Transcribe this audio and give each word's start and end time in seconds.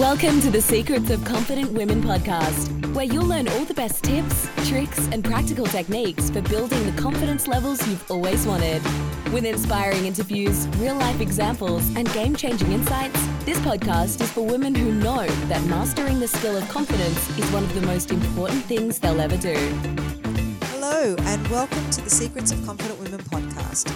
Welcome 0.00 0.40
to 0.40 0.50
the 0.50 0.62
Secrets 0.62 1.10
of 1.10 1.22
Confident 1.26 1.72
Women 1.72 2.02
podcast, 2.02 2.94
where 2.94 3.04
you'll 3.04 3.26
learn 3.26 3.46
all 3.48 3.66
the 3.66 3.74
best 3.74 4.02
tips, 4.02 4.48
tricks, 4.66 4.98
and 5.12 5.22
practical 5.22 5.66
techniques 5.66 6.30
for 6.30 6.40
building 6.40 6.86
the 6.86 7.02
confidence 7.02 7.46
levels 7.46 7.86
you've 7.86 8.10
always 8.10 8.46
wanted. 8.46 8.82
With 9.30 9.44
inspiring 9.44 10.06
interviews, 10.06 10.66
real 10.78 10.94
life 10.94 11.20
examples, 11.20 11.86
and 11.96 12.10
game 12.14 12.34
changing 12.34 12.72
insights, 12.72 13.20
this 13.44 13.58
podcast 13.58 14.22
is 14.22 14.32
for 14.32 14.40
women 14.40 14.74
who 14.74 14.90
know 14.90 15.26
that 15.48 15.62
mastering 15.66 16.18
the 16.18 16.28
skill 16.28 16.56
of 16.56 16.66
confidence 16.70 17.38
is 17.38 17.52
one 17.52 17.64
of 17.64 17.74
the 17.74 17.82
most 17.82 18.10
important 18.10 18.64
things 18.64 18.98
they'll 18.98 19.20
ever 19.20 19.36
do. 19.36 19.54
Hello, 20.70 21.14
and 21.18 21.46
welcome 21.48 21.90
to 21.90 22.00
the 22.00 22.08
Secrets 22.08 22.52
of 22.52 22.64
Confident 22.64 22.98
Women 23.00 23.20
podcast. 23.24 23.49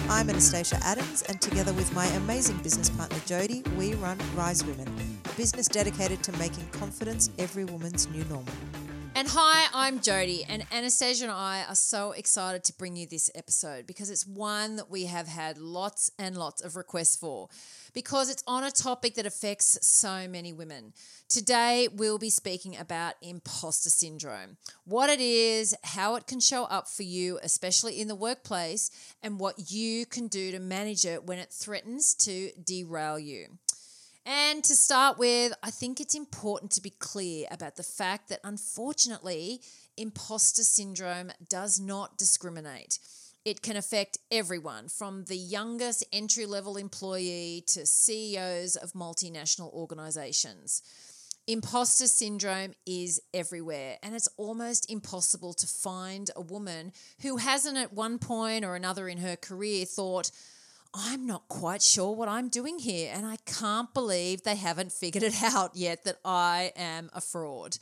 I'm 0.07 0.29
Anastasia 0.29 0.79
Adams, 0.83 1.23
and 1.23 1.41
together 1.41 1.73
with 1.73 1.93
my 1.93 2.05
amazing 2.05 2.55
business 2.59 2.89
partner 2.89 3.19
Jody, 3.25 3.61
we 3.77 3.93
run 3.95 4.17
Rise 4.33 4.63
Women, 4.63 4.87
a 5.25 5.33
business 5.35 5.67
dedicated 5.67 6.23
to 6.23 6.31
making 6.37 6.65
confidence 6.69 7.29
every 7.37 7.65
woman's 7.65 8.07
new 8.07 8.23
normal. 8.25 8.53
And 9.17 9.29
hi, 9.29 9.67
I'm 9.73 10.01
Jody, 10.01 10.43
and 10.43 10.65
Anastasia 10.73 11.23
and 11.23 11.31
I 11.31 11.63
are 11.69 11.75
so 11.75 12.11
excited 12.11 12.65
to 12.65 12.73
bring 12.73 12.97
you 12.97 13.07
this 13.07 13.29
episode 13.33 13.87
because 13.87 14.09
it's 14.09 14.27
one 14.27 14.75
that 14.75 14.91
we 14.91 15.05
have 15.05 15.25
had 15.25 15.57
lots 15.57 16.11
and 16.19 16.35
lots 16.35 16.61
of 16.61 16.75
requests 16.75 17.15
for 17.15 17.47
because 17.93 18.29
it's 18.29 18.43
on 18.45 18.65
a 18.65 18.71
topic 18.71 19.15
that 19.15 19.25
affects 19.25 19.79
so 19.87 20.27
many 20.27 20.51
women. 20.51 20.91
Today, 21.29 21.87
we'll 21.95 22.17
be 22.17 22.29
speaking 22.29 22.75
about 22.75 23.13
imposter 23.21 23.89
syndrome 23.89 24.57
what 24.83 25.09
it 25.09 25.21
is, 25.21 25.73
how 25.85 26.15
it 26.15 26.27
can 26.27 26.41
show 26.41 26.65
up 26.65 26.89
for 26.89 27.03
you, 27.03 27.39
especially 27.41 28.01
in 28.01 28.09
the 28.09 28.15
workplace, 28.15 28.91
and 29.23 29.39
what 29.39 29.71
you 29.71 30.05
can 30.05 30.27
do 30.27 30.51
to 30.51 30.59
manage 30.59 31.05
it 31.05 31.23
when 31.23 31.39
it 31.39 31.53
threatens 31.53 32.15
to 32.15 32.51
derail 32.61 33.17
you. 33.17 33.47
And 34.25 34.63
to 34.63 34.75
start 34.75 35.19
with, 35.19 35.53
I 35.61 35.69
think 35.69 36.01
it's 36.01 36.15
important 36.15 36.71
to 36.71 36.81
be 36.81 36.89
clear 36.89 37.45
about 37.51 37.75
the 37.75 37.83
fact 37.83 38.29
that 38.29 38.39
unfortunately, 38.43 39.61
imposter 39.97 40.63
syndrome 40.63 41.31
does 41.47 41.79
not 41.79 42.17
discriminate. 42.17 42.97
It 43.45 43.61
can 43.61 43.77
affect 43.77 44.17
everyone 44.31 44.87
from 44.87 45.25
the 45.25 45.37
youngest 45.37 46.03
entry 46.11 46.47
level 46.47 46.75
employee 46.77 47.63
to 47.67 47.85
CEOs 47.85 48.75
of 48.75 48.93
multinational 48.93 49.71
organizations. 49.71 50.81
Imposter 51.45 52.07
syndrome 52.07 52.73
is 52.87 53.21
everywhere, 53.31 53.99
and 54.01 54.15
it's 54.15 54.29
almost 54.37 54.91
impossible 54.91 55.53
to 55.53 55.67
find 55.67 56.31
a 56.35 56.41
woman 56.41 56.91
who 57.21 57.37
hasn't, 57.37 57.77
at 57.77 57.93
one 57.93 58.17
point 58.17 58.65
or 58.65 58.75
another 58.75 59.07
in 59.07 59.19
her 59.19 59.35
career, 59.35 59.85
thought, 59.85 60.31
I'm 60.97 61.25
not 61.25 61.49
quite 61.49 61.81
sure 61.81 62.15
what 62.15 62.29
I'm 62.29 62.47
doing 62.47 62.79
here, 62.79 63.11
and 63.13 63.25
I 63.25 63.35
can't 63.45 63.93
believe 63.93 64.43
they 64.43 64.55
haven't 64.55 64.93
figured 64.93 65.23
it 65.23 65.43
out 65.43 65.75
yet 65.75 66.05
that 66.05 66.19
I 66.23 66.71
am 66.77 67.09
a 67.13 67.19
fraud. 67.19 67.77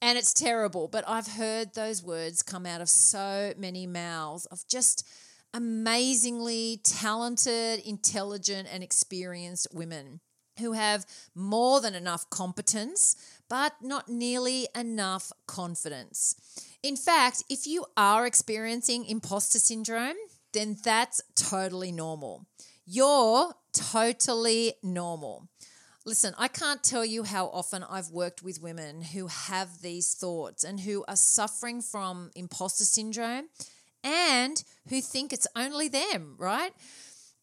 And 0.00 0.16
it's 0.16 0.32
terrible, 0.32 0.86
but 0.86 1.02
I've 1.08 1.26
heard 1.26 1.74
those 1.74 2.00
words 2.00 2.44
come 2.44 2.64
out 2.64 2.80
of 2.80 2.88
so 2.88 3.52
many 3.58 3.88
mouths 3.88 4.46
of 4.46 4.64
just 4.68 5.04
amazingly 5.52 6.80
talented, 6.84 7.80
intelligent, 7.80 8.68
and 8.72 8.84
experienced 8.84 9.66
women 9.72 10.20
who 10.60 10.72
have 10.72 11.06
more 11.34 11.80
than 11.80 11.96
enough 11.96 12.30
competence, 12.30 13.16
but 13.48 13.72
not 13.82 14.08
nearly 14.08 14.68
enough 14.76 15.32
confidence. 15.48 16.36
In 16.84 16.96
fact, 16.96 17.42
if 17.50 17.66
you 17.66 17.84
are 17.96 18.26
experiencing 18.26 19.06
imposter 19.06 19.58
syndrome, 19.58 20.16
then 20.52 20.76
that's 20.82 21.20
totally 21.34 21.92
normal. 21.92 22.46
You're 22.86 23.52
totally 23.72 24.74
normal. 24.82 25.48
Listen, 26.04 26.34
I 26.38 26.48
can't 26.48 26.82
tell 26.82 27.04
you 27.04 27.22
how 27.22 27.48
often 27.48 27.84
I've 27.84 28.10
worked 28.10 28.42
with 28.42 28.62
women 28.62 29.02
who 29.02 29.26
have 29.26 29.82
these 29.82 30.14
thoughts 30.14 30.64
and 30.64 30.80
who 30.80 31.04
are 31.06 31.16
suffering 31.16 31.82
from 31.82 32.30
imposter 32.34 32.84
syndrome 32.84 33.48
and 34.02 34.62
who 34.88 35.02
think 35.02 35.32
it's 35.32 35.46
only 35.54 35.88
them, 35.88 36.34
right? 36.38 36.72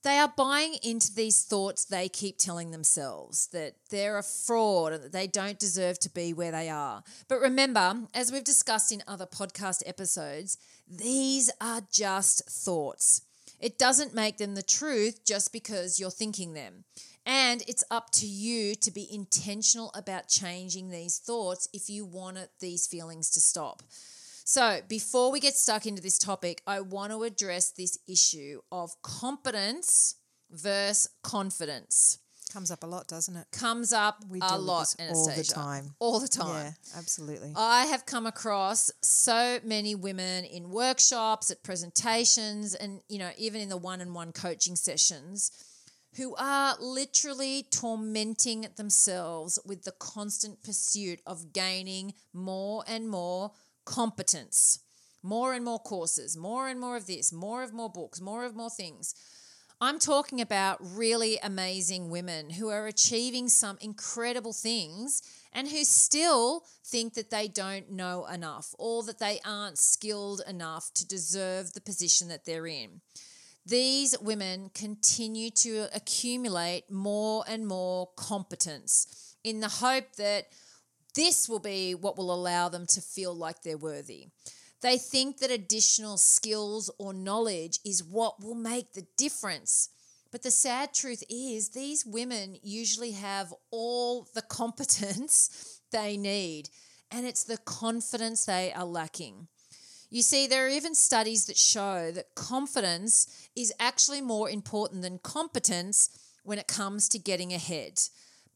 They 0.05 0.19
are 0.19 0.31
buying 0.37 0.75
into 0.83 1.11
these 1.11 1.41
thoughts 1.41 1.83
they 1.83 2.09
keep 2.09 2.37
telling 2.37 2.69
themselves 2.69 3.47
that 3.47 3.73
they're 3.89 4.19
a 4.19 4.23
fraud 4.23 4.93
and 4.93 5.03
that 5.03 5.11
they 5.11 5.25
don't 5.25 5.57
deserve 5.57 5.97
to 6.01 6.11
be 6.11 6.31
where 6.31 6.51
they 6.51 6.69
are. 6.69 7.03
But 7.27 7.39
remember, 7.39 8.03
as 8.13 8.31
we've 8.31 8.43
discussed 8.43 8.91
in 8.91 9.01
other 9.07 9.25
podcast 9.25 9.81
episodes, 9.87 10.59
these 10.87 11.49
are 11.59 11.81
just 11.91 12.47
thoughts. 12.47 13.23
It 13.59 13.79
doesn't 13.79 14.13
make 14.13 14.37
them 14.37 14.53
the 14.53 14.61
truth 14.61 15.25
just 15.25 15.51
because 15.51 15.99
you're 15.99 16.11
thinking 16.11 16.53
them. 16.53 16.83
And 17.25 17.63
it's 17.67 17.83
up 17.89 18.11
to 18.11 18.27
you 18.27 18.75
to 18.75 18.91
be 18.91 19.11
intentional 19.11 19.91
about 19.95 20.27
changing 20.27 20.91
these 20.91 21.17
thoughts 21.17 21.67
if 21.73 21.89
you 21.89 22.05
want 22.05 22.37
these 22.59 22.85
feelings 22.85 23.31
to 23.31 23.41
stop. 23.41 23.81
So, 24.47 24.79
before 24.87 25.31
we 25.31 25.39
get 25.39 25.55
stuck 25.55 25.87
into 25.87 26.03
this 26.03 26.19
topic, 26.19 26.61
I 26.67 26.79
want 26.81 27.11
to 27.11 27.23
address 27.23 27.71
this 27.71 27.97
issue 28.07 28.61
of 28.71 28.91
competence 29.01 30.17
versus 30.51 31.09
confidence. 31.23 32.19
Comes 32.53 32.69
up 32.69 32.83
a 32.83 32.85
lot, 32.85 33.07
doesn't 33.07 33.35
it? 33.35 33.47
Comes 33.51 33.91
up 33.91 34.23
We 34.29 34.39
a 34.43 34.59
lot, 34.59 34.95
all 34.99 35.25
the 35.35 35.43
time. 35.43 35.95
All 35.97 36.19
the 36.19 36.27
time. 36.27 36.67
Yeah, 36.67 36.71
absolutely. 36.95 37.53
I 37.55 37.85
have 37.85 38.05
come 38.05 38.27
across 38.27 38.91
so 39.01 39.57
many 39.63 39.95
women 39.95 40.45
in 40.45 40.69
workshops, 40.69 41.49
at 41.49 41.63
presentations, 41.63 42.75
and 42.75 43.01
you 43.09 43.17
know, 43.17 43.31
even 43.39 43.61
in 43.61 43.69
the 43.69 43.77
one-on-one 43.77 44.31
coaching 44.31 44.75
sessions 44.75 45.49
who 46.17 46.35
are 46.35 46.75
literally 46.79 47.65
tormenting 47.71 48.67
themselves 48.77 49.59
with 49.65 49.83
the 49.83 49.91
constant 49.91 50.61
pursuit 50.63 51.19
of 51.25 51.51
gaining 51.51 52.13
more 52.31 52.83
and 52.87 53.09
more 53.09 53.51
competence. 53.85 54.79
More 55.23 55.53
and 55.53 55.65
more 55.65 55.79
courses, 55.79 56.37
more 56.37 56.67
and 56.67 56.79
more 56.79 56.97
of 56.97 57.07
this, 57.07 57.33
more 57.33 57.63
of 57.63 57.73
more 57.73 57.89
books, 57.89 58.21
more 58.21 58.45
of 58.45 58.55
more 58.55 58.69
things. 58.69 59.15
I'm 59.81 59.99
talking 59.99 60.39
about 60.39 60.77
really 60.79 61.37
amazing 61.43 62.09
women 62.09 62.49
who 62.51 62.69
are 62.69 62.87
achieving 62.87 63.49
some 63.49 63.77
incredible 63.81 64.53
things 64.53 65.21
and 65.51 65.67
who 65.67 65.83
still 65.83 66.63
think 66.85 67.13
that 67.15 67.29
they 67.29 67.47
don't 67.47 67.91
know 67.91 68.25
enough 68.25 68.73
or 68.79 69.03
that 69.03 69.19
they 69.19 69.39
aren't 69.45 69.77
skilled 69.77 70.41
enough 70.47 70.93
to 70.93 71.05
deserve 71.05 71.73
the 71.73 71.81
position 71.81 72.29
that 72.29 72.45
they're 72.45 72.67
in. 72.67 73.01
These 73.65 74.15
women 74.21 74.69
continue 74.73 75.49
to 75.51 75.87
accumulate 75.93 76.89
more 76.89 77.43
and 77.47 77.67
more 77.67 78.09
competence 78.15 79.35
in 79.43 79.59
the 79.59 79.67
hope 79.67 80.15
that 80.17 80.47
this 81.15 81.49
will 81.49 81.59
be 81.59 81.95
what 81.95 82.17
will 82.17 82.33
allow 82.33 82.69
them 82.69 82.85
to 82.87 83.01
feel 83.01 83.33
like 83.33 83.61
they're 83.61 83.77
worthy. 83.77 84.27
They 84.81 84.97
think 84.97 85.39
that 85.39 85.49
additional 85.49 86.17
skills 86.17 86.91
or 86.99 87.13
knowledge 87.13 87.79
is 87.83 88.03
what 88.03 88.43
will 88.43 88.55
make 88.55 88.93
the 88.93 89.07
difference. 89.17 89.89
But 90.31 90.43
the 90.43 90.51
sad 90.51 90.93
truth 90.93 91.23
is, 91.29 91.69
these 91.69 92.05
women 92.05 92.57
usually 92.61 93.11
have 93.11 93.53
all 93.71 94.27
the 94.35 94.41
competence 94.49 95.81
they 95.91 96.17
need, 96.17 96.69
and 97.09 97.25
it's 97.25 97.45
the 97.45 97.57
confidence 97.57 98.45
they 98.45 98.73
are 98.73 98.85
lacking. 98.85 99.47
You 100.09 100.21
see, 100.21 100.45
there 100.45 100.65
are 100.65 100.69
even 100.69 100.93
studies 100.93 101.45
that 101.45 101.57
show 101.57 102.11
that 102.11 102.35
confidence 102.35 103.49
is 103.55 103.73
actually 103.79 104.21
more 104.21 104.49
important 104.49 105.01
than 105.01 105.19
competence 105.19 106.09
when 106.43 106.59
it 106.59 106.67
comes 106.67 107.09
to 107.09 107.19
getting 107.19 107.53
ahead. 107.53 107.99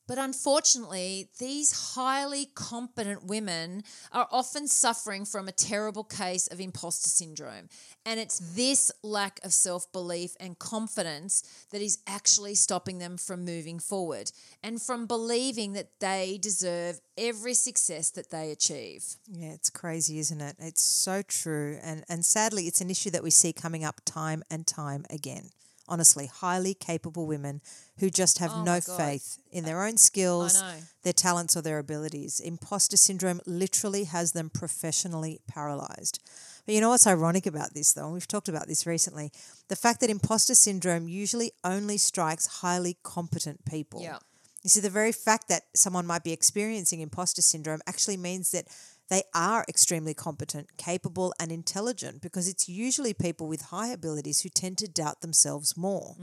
But 0.10 0.18
unfortunately, 0.18 1.30
these 1.38 1.94
highly 1.94 2.48
competent 2.56 3.26
women 3.26 3.84
are 4.12 4.28
often 4.32 4.68
suffering 4.68 5.24
from 5.24 5.48
a 5.48 5.52
terrible 5.52 6.04
case 6.04 6.48
of 6.48 6.60
imposter 6.60 7.08
syndrome. 7.08 7.70
And 8.08 8.20
it's 8.20 8.40
this 8.56 8.92
lack 9.04 9.40
of 9.44 9.54
self 9.54 9.92
belief 9.92 10.36
and 10.40 10.58
confidence 10.58 11.44
that 11.70 11.84
is 11.84 12.00
actually 12.08 12.56
stopping 12.56 12.98
them 12.98 13.18
from 13.18 13.46
moving 13.46 13.78
forward 13.78 14.32
and 14.64 14.82
from 14.82 15.06
believing 15.06 15.74
that 15.74 16.00
they 16.00 16.40
deserve 16.42 17.00
every 17.16 17.54
success 17.54 18.10
that 18.10 18.32
they 18.32 18.50
achieve. 18.50 19.06
Yeah, 19.32 19.52
it's 19.52 19.70
crazy, 19.70 20.18
isn't 20.18 20.42
it? 20.42 20.56
It's 20.58 20.82
so 20.82 21.22
true. 21.22 21.78
And 21.84 22.04
and 22.10 22.26
sadly 22.26 22.64
it's 22.64 22.82
an 22.82 22.90
issue 22.90 23.12
that 23.12 23.22
we 23.22 23.30
see 23.30 23.54
coming 23.54 23.84
up 23.84 24.02
time 24.06 24.42
and 24.50 24.66
time 24.66 25.06
again. 25.12 25.52
Honestly, 25.90 26.28
highly 26.28 26.74
capable 26.74 27.26
women 27.26 27.62
who 27.98 28.10
just 28.10 28.38
have 28.38 28.52
Oh 28.54 28.64
no 28.64 28.80
faith 28.80 29.40
in 29.52 29.66
their 29.66 29.84
own 29.84 29.98
skills, 29.98 30.64
their 31.04 31.14
talents, 31.14 31.58
or 31.58 31.62
their 31.62 31.80
abilities. 31.80 32.40
Imposter 32.40 32.96
syndrome 32.96 33.42
literally 33.46 34.06
has 34.06 34.32
them 34.32 34.50
professionally 34.50 35.42
paralyzed. 35.48 36.20
But 36.66 36.76
you 36.76 36.82
know 36.82 36.90
what's 36.90 37.08
ironic 37.08 37.48
about 37.48 37.74
this, 37.74 37.94
though? 37.94 38.06
And 38.06 38.14
we've 38.14 38.28
talked 38.28 38.48
about 38.48 38.68
this 38.68 38.86
recently 38.86 39.32
the 39.68 39.76
fact 39.76 40.00
that 40.02 40.10
imposter 40.10 40.56
syndrome 40.56 41.08
usually 41.08 41.52
only 41.64 41.98
strikes 41.98 42.62
highly 42.62 42.98
competent 43.04 43.66
people. 43.66 44.02
Yeah. 44.02 44.20
You 44.64 44.70
see, 44.70 44.82
the 44.82 44.90
very 44.90 45.12
fact 45.12 45.48
that 45.48 45.64
someone 45.74 46.06
might 46.06 46.24
be 46.24 46.32
experiencing 46.32 47.00
imposter 47.00 47.42
syndrome 47.42 47.82
actually 47.88 48.18
means 48.18 48.52
that 48.52 48.68
they 49.10 49.24
are 49.34 49.66
extremely 49.68 50.14
competent, 50.14 50.78
capable, 50.78 51.34
and 51.40 51.52
intelligent 51.52 52.22
because 52.22 52.48
it's 52.48 52.70
usually 52.70 53.14
people 53.14 53.48
with 53.48 53.64
high 53.64 53.90
abilities 53.90 54.42
who 54.42 54.50
tend 54.50 54.78
to 54.80 54.88
doubt 54.88 55.22
themselves 55.22 55.76
more. 55.76 56.16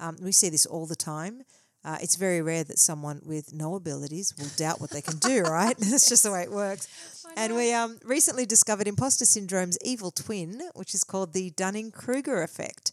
Um, 0.00 0.16
we 0.20 0.32
see 0.32 0.48
this 0.48 0.66
all 0.66 0.86
the 0.86 0.96
time. 0.96 1.42
Uh, 1.84 1.98
it's 2.00 2.16
very 2.16 2.42
rare 2.42 2.64
that 2.64 2.78
someone 2.78 3.20
with 3.24 3.52
no 3.52 3.76
abilities 3.76 4.34
will 4.36 4.48
doubt 4.56 4.80
what 4.80 4.90
they 4.90 5.00
can 5.02 5.18
do, 5.18 5.42
right? 5.44 5.76
That's 5.78 6.08
just 6.08 6.24
the 6.24 6.32
way 6.32 6.42
it 6.42 6.50
works. 6.50 6.88
And 7.36 7.54
we 7.54 7.72
um, 7.72 7.98
recently 8.04 8.44
discovered 8.44 8.88
imposter 8.88 9.24
syndrome's 9.24 9.78
evil 9.84 10.10
twin, 10.10 10.62
which 10.74 10.94
is 10.94 11.04
called 11.04 11.32
the 11.32 11.50
Dunning 11.50 11.92
Kruger 11.92 12.42
effect. 12.42 12.92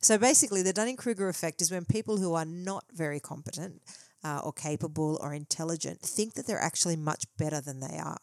So 0.00 0.18
basically, 0.18 0.62
the 0.62 0.74
Dunning 0.74 0.96
Kruger 0.96 1.28
effect 1.28 1.62
is 1.62 1.70
when 1.70 1.86
people 1.86 2.18
who 2.18 2.34
are 2.34 2.44
not 2.44 2.84
very 2.92 3.20
competent 3.20 3.80
uh, 4.22 4.40
or 4.44 4.52
capable 4.52 5.18
or 5.22 5.32
intelligent 5.32 6.00
think 6.00 6.34
that 6.34 6.46
they're 6.46 6.60
actually 6.60 6.96
much 6.96 7.24
better 7.38 7.62
than 7.62 7.80
they 7.80 7.96
are. 7.98 8.18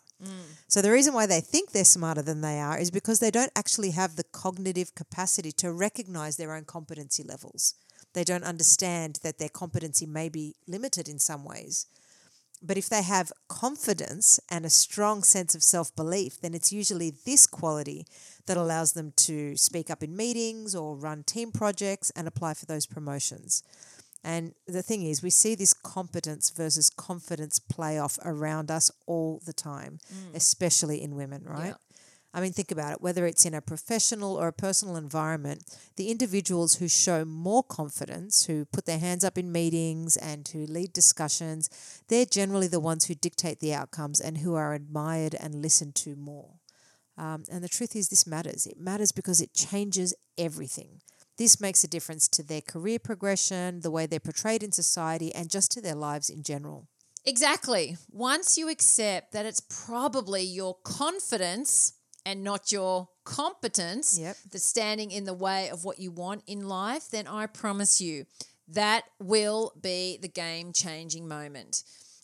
So 0.68 0.82
the 0.82 0.92
reason 0.92 1.14
why 1.14 1.26
they 1.26 1.42
think 1.42 1.72
they're 1.72 1.84
smarter 1.84 2.22
than 2.22 2.42
they 2.42 2.60
are 2.60 2.80
is 2.80 2.92
because 2.92 3.20
they 3.20 3.32
don't 3.32 3.52
actually 3.56 3.92
have 3.92 4.16
the 4.16 4.24
cognitive 4.24 4.96
capacity 4.96 5.52
to 5.54 5.72
recognize 5.72 6.38
their 6.38 6.54
own 6.56 6.66
competency 6.66 7.24
levels. 7.24 7.76
They 8.14 8.24
don't 8.24 8.44
understand 8.44 9.20
that 9.24 9.38
their 9.40 9.50
competency 9.50 10.06
may 10.06 10.30
be 10.30 10.56
limited 10.68 11.08
in 11.08 11.20
some 11.20 11.44
ways. 11.44 11.88
But 12.64 12.78
if 12.78 12.90
they 12.90 13.02
have 13.02 13.32
confidence 13.48 14.40
and 14.50 14.66
a 14.66 14.70
strong 14.70 15.24
sense 15.24 15.56
of 15.56 15.64
self 15.64 15.96
belief, 15.96 16.40
then 16.40 16.54
it's 16.54 16.72
usually 16.72 17.12
this 17.26 17.48
quality 17.48 18.06
that 18.46 18.58
allows 18.58 18.94
them 18.94 19.14
to 19.16 19.58
speak 19.58 19.90
up 19.90 20.04
in 20.04 20.16
meetings 20.16 20.76
or 20.76 20.96
run 20.96 21.24
team 21.24 21.52
projects 21.52 22.12
and 22.12 22.28
apply 22.28 22.54
for 22.54 22.68
those 22.68 22.86
promotions. 22.86 23.64
And 24.24 24.54
the 24.68 24.84
thing 24.84 25.04
is, 25.04 25.24
we 25.24 25.32
see 25.32 25.56
this 25.56 25.74
competence 25.74 26.52
versus 26.52 26.90
confidence 26.90 27.58
play 27.60 27.98
off 27.98 28.20
around 28.24 28.70
us 28.70 28.92
all 29.08 29.42
the 29.46 29.54
time, 29.54 30.00
especially 30.36 31.02
in 31.02 31.16
women, 31.16 31.44
right? 31.44 31.68
Yeah. 31.68 31.74
I 32.34 32.40
mean, 32.40 32.54
think 32.54 32.72
about 32.72 32.94
it. 32.94 33.02
Whether 33.02 33.26
it's 33.26 33.46
in 33.46 33.54
a 33.54 33.62
professional 33.62 34.36
or 34.36 34.48
a 34.48 34.54
personal 34.54 34.96
environment, 34.96 35.64
the 35.98 36.10
individuals 36.10 36.76
who 36.76 36.88
show 36.88 37.26
more 37.26 37.64
confidence, 37.64 38.46
who 38.46 38.66
put 38.66 38.86
their 38.86 39.00
hands 39.00 39.24
up 39.24 39.38
in 39.38 39.52
meetings 39.52 40.16
and 40.16 40.48
who 40.48 40.66
lead 40.66 40.94
discussions, 40.94 41.70
they're 42.08 42.26
generally 42.26 42.68
the 42.68 42.80
ones 42.80 43.06
who 43.06 43.16
dictate 43.16 43.60
the 43.60 43.74
outcomes 43.74 44.22
and 44.22 44.38
who 44.38 44.56
are 44.56 44.74
admired 44.74 45.36
and 45.36 45.62
listened 45.62 45.96
to 45.96 46.16
more. 46.16 46.54
Um, 47.18 47.44
and 47.52 47.64
the 47.64 47.70
truth 47.70 47.96
is, 47.96 48.08
this 48.08 48.26
matters. 48.26 48.66
It 48.66 48.80
matters 48.80 49.12
because 49.12 49.42
it 49.42 49.54
changes 49.54 50.14
everything. 50.38 51.02
This 51.42 51.60
makes 51.60 51.84
a 51.84 51.88
difference 51.88 52.28
to 52.28 52.44
their 52.44 52.62
career 52.62 53.00
progression, 53.00 53.80
the 53.80 53.90
way 53.90 54.06
they're 54.06 54.20
portrayed 54.20 54.62
in 54.62 54.72
society, 54.72 55.34
and 55.34 55.50
just 55.50 55.72
to 55.72 55.82
their 55.82 55.96
lives 55.96 56.30
in 56.30 56.44
general. 56.44 56.88
Exactly. 57.26 57.98
Once 58.12 58.60
you 58.60 58.70
accept 58.70 59.32
that 59.32 59.48
it's 59.48 59.60
probably 59.60 60.44
your 60.44 60.76
confidence 60.84 61.94
and 62.28 62.44
not 62.44 62.72
your 62.72 63.10
competence 63.24 64.20
Yep. 64.20 64.38
that's 64.52 64.68
standing 64.68 65.10
in 65.10 65.24
the 65.24 65.34
way 65.34 65.68
of 65.72 65.84
what 65.84 65.98
you 65.98 66.12
want 66.12 66.44
in 66.46 66.68
life, 66.68 67.10
then 67.10 67.26
I 67.26 67.48
promise 67.48 68.00
you 68.00 68.28
that 68.68 69.06
will 69.20 69.74
be 69.82 70.20
the 70.22 70.28
game 70.28 70.72
changing 70.74 71.28
moment. 71.28 71.82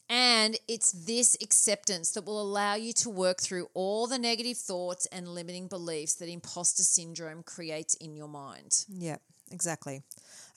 And 0.09 0.57
it's 0.67 0.91
this 0.91 1.35
acceptance 1.41 2.11
that 2.11 2.25
will 2.25 2.41
allow 2.41 2.75
you 2.75 2.93
to 2.93 3.09
work 3.09 3.41
through 3.41 3.69
all 3.73 4.07
the 4.07 4.17
negative 4.17 4.57
thoughts 4.57 5.05
and 5.07 5.27
limiting 5.27 5.67
beliefs 5.67 6.15
that 6.15 6.29
imposter 6.29 6.83
syndrome 6.83 7.43
creates 7.43 7.93
in 7.95 8.15
your 8.15 8.29
mind. 8.29 8.85
Yeah, 8.87 9.17
exactly. 9.51 10.03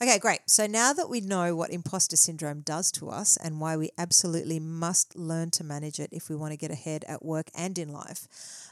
Okay, 0.01 0.17
great. 0.19 0.39
So 0.47 0.65
now 0.67 0.93
that 0.93 1.09
we 1.09 1.21
know 1.21 1.55
what 1.55 1.69
imposter 1.69 2.15
syndrome 2.15 2.61
does 2.61 2.91
to 2.93 3.09
us 3.09 3.37
and 3.37 3.59
why 3.59 3.77
we 3.77 3.91
absolutely 3.97 4.59
must 4.59 5.15
learn 5.15 5.51
to 5.51 5.63
manage 5.63 5.99
it 5.99 6.09
if 6.11 6.29
we 6.29 6.35
want 6.35 6.53
to 6.53 6.57
get 6.57 6.71
ahead 6.71 7.03
at 7.07 7.23
work 7.23 7.51
and 7.53 7.77
in 7.77 7.91
life, 7.91 8.27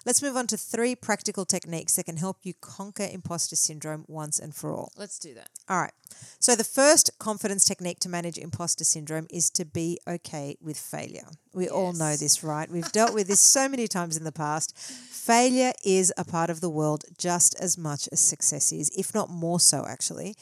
let's 0.05 0.21
move 0.21 0.35
on 0.35 0.47
to 0.47 0.57
three 0.57 0.95
practical 0.95 1.45
techniques 1.45 1.95
that 1.95 2.05
can 2.05 2.17
help 2.17 2.37
you 2.43 2.53
conquer 2.61 3.07
imposter 3.11 3.55
syndrome 3.55 4.05
once 4.07 4.39
and 4.39 4.55
for 4.55 4.73
all. 4.73 4.91
Let's 4.97 5.19
do 5.19 5.33
that. 5.35 5.49
All 5.67 5.79
right. 5.79 5.93
So, 6.39 6.55
the 6.55 6.63
first 6.63 7.11
confidence 7.19 7.65
technique 7.65 7.99
to 7.99 8.09
manage 8.09 8.37
imposter 8.37 8.83
syndrome 8.83 9.27
is 9.29 9.49
to 9.51 9.65
be 9.65 9.99
okay 10.07 10.57
with 10.61 10.77
failure. 10.77 11.27
We 11.53 11.69
all 11.69 11.93
know 11.93 12.15
this, 12.15 12.43
right? 12.43 12.69
We've 12.69 12.91
dealt 12.91 13.13
with 13.13 13.27
this 13.27 13.39
so 13.39 13.67
many 13.69 13.87
times 13.87 14.17
in 14.17 14.23
the 14.23 14.31
past. 14.31 14.77
Failure 14.77 15.73
is 15.85 16.11
a 16.17 16.23
part 16.25 16.49
of 16.49 16.61
the 16.61 16.69
world 16.69 17.03
just 17.17 17.55
as 17.59 17.77
much 17.77 18.09
as 18.11 18.19
success 18.19 18.71
is, 18.71 18.89
if 18.97 19.13
not 19.13 19.29
more 19.29 19.59
so, 19.59 19.85
actually. 19.87 20.35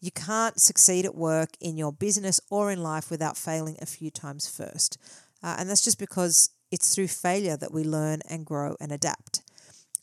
You 0.00 0.10
can't 0.10 0.60
succeed 0.60 1.04
at 1.04 1.14
work, 1.14 1.50
in 1.60 1.76
your 1.76 1.92
business, 1.92 2.40
or 2.50 2.72
in 2.72 2.82
life 2.82 3.10
without 3.10 3.36
failing 3.36 3.76
a 3.80 3.86
few 3.86 4.10
times 4.10 4.48
first. 4.48 4.98
Uh, 5.42 5.56
and 5.58 5.68
that's 5.68 5.84
just 5.84 5.98
because 5.98 6.48
it's 6.74 6.92
through 6.92 7.06
failure 7.06 7.56
that 7.56 7.72
we 7.72 7.84
learn 7.84 8.20
and 8.28 8.44
grow 8.44 8.74
and 8.80 8.90
adapt. 8.90 9.42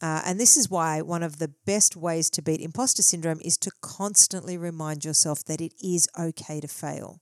Uh, 0.01 0.21
and 0.25 0.39
this 0.39 0.55
is 0.55 0.69
why 0.69 1.01
one 1.01 1.21
of 1.21 1.37
the 1.37 1.51
best 1.65 1.97
ways 1.97 2.29
to 2.29 2.41
beat 2.41 2.61
imposter 2.61 3.01
syndrome 3.01 3.41
is 3.43 3.57
to 3.57 3.71
constantly 3.81 4.57
remind 4.57 5.03
yourself 5.03 5.43
that 5.43 5.59
it 5.59 5.73
is 5.83 6.07
okay 6.17 6.61
to 6.61 6.69
fail. 6.69 7.19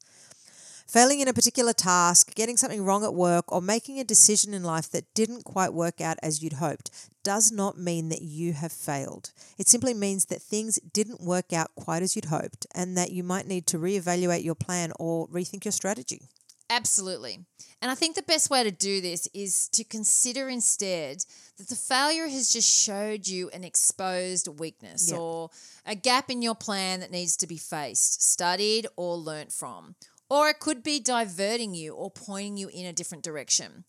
Failing 0.88 1.20
in 1.20 1.28
a 1.28 1.34
particular 1.34 1.74
task, 1.74 2.36
getting 2.36 2.58
something 2.58 2.86
wrong 2.86 3.04
at 3.04 3.14
work, 3.14 3.52
or 3.52 3.60
making 3.62 4.00
a 4.00 4.04
decision 4.04 4.54
in 4.54 4.64
life 4.64 4.90
that 4.92 5.14
didn't 5.16 5.44
quite 5.44 5.74
work 5.74 6.00
out 6.00 6.18
as 6.22 6.44
you'd 6.44 6.54
hoped 6.54 6.92
does 7.24 7.52
not 7.52 7.78
mean 7.78 8.10
that 8.10 8.22
you 8.22 8.54
have 8.54 8.72
failed. 8.72 9.32
It 9.58 9.68
simply 9.68 9.96
means 9.96 10.26
that 10.26 10.42
things 10.42 10.80
didn't 10.94 11.22
work 11.22 11.54
out 11.54 11.72
quite 11.76 12.04
as 12.04 12.16
you'd 12.16 12.26
hoped 12.26 12.68
and 12.76 12.96
that 12.98 13.12
you 13.12 13.24
might 13.24 13.48
need 13.48 13.66
to 13.68 13.80
reevaluate 13.80 14.44
your 14.44 14.56
plan 14.56 14.92
or 15.00 15.28
rethink 15.28 15.66
your 15.66 15.72
strategy. 15.72 16.22
Absolutely. 16.70 17.40
And 17.82 17.90
I 17.90 17.96
think 17.96 18.16
the 18.16 18.22
best 18.22 18.50
way 18.50 18.64
to 18.64 18.72
do 18.72 19.02
this 19.02 19.28
is 19.34 19.70
to 19.70 19.84
consider 19.84 20.50
instead 20.50 21.24
that 21.58 21.70
the 21.70 21.76
failure 21.76 22.28
has 22.28 22.52
just 22.52 22.70
showed 22.70 23.28
you 23.28 23.50
an 23.52 23.64
exposed 23.64 24.48
weakness 24.48 25.10
Yeah. 25.10 25.18
or 25.18 25.50
a 25.86 25.96
gap 25.96 26.30
in 26.30 26.42
your 26.42 26.56
plan 26.56 27.00
that 27.00 27.12
needs 27.12 27.36
to 27.38 27.48
be 27.48 27.58
faced, 27.58 28.22
studied, 28.22 28.88
or 28.96 29.16
learnt 29.16 29.52
from. 29.52 29.96
Or 30.30 30.50
it 30.50 30.60
could 30.60 30.84
be 30.84 31.00
diverting 31.00 31.74
you 31.74 31.94
or 31.96 32.12
pointing 32.12 32.58
you 32.58 32.68
in 32.68 32.86
a 32.86 32.94
different 32.94 33.24
direction. 33.24 33.86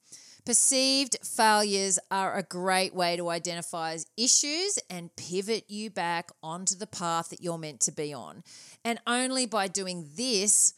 Perceived 0.47 1.19
failures 1.23 1.99
are 2.11 2.35
a 2.35 2.43
great 2.43 2.95
way 2.95 3.15
to 3.17 3.29
identify 3.29 3.99
issues 4.17 4.79
and 4.89 5.15
pivot 5.15 5.65
you 5.69 5.91
back 5.91 6.31
onto 6.43 6.75
the 6.75 6.87
path 6.87 7.29
that 7.29 7.43
you're 7.43 7.59
meant 7.59 7.81
to 7.83 7.93
be 7.93 8.15
on. 8.15 8.43
And 8.83 9.01
only 9.07 9.45
by 9.45 9.69
doing 9.69 10.09
this 10.17 10.75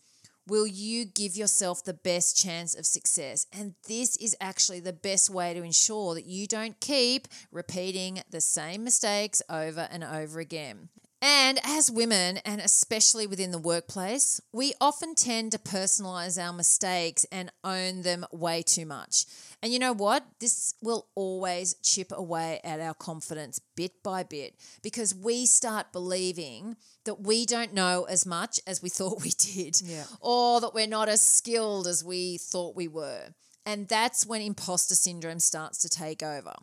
will 0.46 0.66
you 0.66 1.04
give 1.04 1.36
yourself 1.36 1.84
the 1.84 1.94
best 1.94 2.36
chance 2.36 2.74
of 2.74 2.86
success. 2.86 3.46
And 3.52 3.74
this 3.88 4.16
is 4.16 4.36
actually 4.40 4.80
the 4.80 4.92
best 4.92 5.30
way 5.30 5.54
to 5.54 5.62
ensure 5.62 6.14
that 6.14 6.26
you 6.26 6.46
don't 6.46 6.80
keep 6.80 7.28
repeating 7.50 8.22
the 8.30 8.40
same 8.40 8.84
mistakes 8.84 9.42
over 9.48 9.88
and 9.90 10.02
over 10.02 10.40
again. 10.40 10.88
And 11.24 11.60
as 11.62 11.88
women, 11.88 12.38
and 12.38 12.60
especially 12.60 13.28
within 13.28 13.52
the 13.52 13.58
workplace, 13.58 14.40
we 14.52 14.74
often 14.80 15.14
tend 15.14 15.52
to 15.52 15.58
personalize 15.58 16.36
our 16.36 16.52
mistakes 16.52 17.24
and 17.30 17.52
own 17.62 18.02
them 18.02 18.26
way 18.32 18.62
too 18.62 18.84
much. 18.84 19.26
And 19.62 19.72
you 19.72 19.78
know 19.78 19.92
what? 19.92 20.26
This 20.40 20.74
will 20.82 21.06
always 21.14 21.74
chip 21.74 22.10
away 22.10 22.60
at 22.64 22.80
our 22.80 22.94
confidence 22.94 23.60
bit 23.76 24.02
by 24.02 24.24
bit 24.24 24.56
because 24.82 25.14
we 25.14 25.46
start 25.46 25.92
believing 25.92 26.76
that 27.04 27.20
we 27.20 27.46
don't 27.46 27.72
know 27.72 28.02
as 28.10 28.26
much 28.26 28.58
as 28.66 28.82
we 28.82 28.88
thought 28.98 29.22
we 29.22 29.30
did, 29.30 29.80
Yeah. 29.80 30.04
or 30.20 30.60
that 30.60 30.74
we're 30.74 30.88
not 30.88 31.08
as 31.08 31.22
skilled 31.22 31.86
as 31.86 32.02
we 32.02 32.36
thought 32.38 32.74
we 32.74 32.88
were. 32.88 33.28
And 33.64 33.86
that's 33.86 34.26
when 34.26 34.40
imposter 34.42 34.96
syndrome 34.96 35.38
starts 35.38 35.78
to 35.82 35.88
take 35.88 36.24
over. 36.24 36.54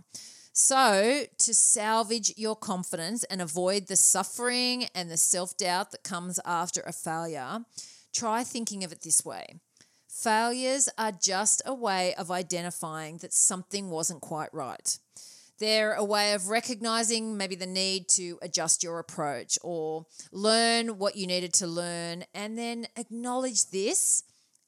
So, 0.52 1.24
to 1.38 1.54
salvage 1.54 2.34
your 2.36 2.56
confidence 2.56 3.24
and 3.26 3.42
avoid 3.42 3.88
the 3.88 3.96
suffering 3.96 4.88
and 4.94 5.10
the 5.10 5.18
self 5.18 5.56
doubt 5.58 5.92
that 5.92 6.04
comes 6.04 6.40
after 6.46 6.82
a 6.82 6.92
failure, 6.92 7.66
try 8.14 8.44
thinking 8.44 8.84
of 8.84 8.92
it 8.92 9.02
this 9.02 9.24
way 9.24 9.60
failures 10.10 10.90
are 10.98 11.12
just 11.12 11.62
a 11.66 11.74
way 11.74 12.14
of 12.16 12.30
identifying 12.30 13.18
that 13.18 13.34
something 13.34 13.90
wasn't 13.90 14.22
quite 14.22 14.54
right. 14.54 14.98
They're 15.60 15.94
a 15.94 16.04
way 16.04 16.34
of 16.34 16.48
recognizing 16.48 17.38
maybe 17.38 17.56
the 17.56 17.66
need 17.66 18.08
to 18.10 18.38
adjust 18.42 18.84
your 18.84 19.00
approach 19.00 19.58
or 19.62 20.06
learn 20.32 20.98
what 20.98 21.16
you 21.16 21.28
needed 21.28 21.54
to 21.56 21.68
learn 21.68 22.24
and 22.34 22.58
then 22.58 22.88
acknowledge 22.96 23.70
this. 23.72 24.24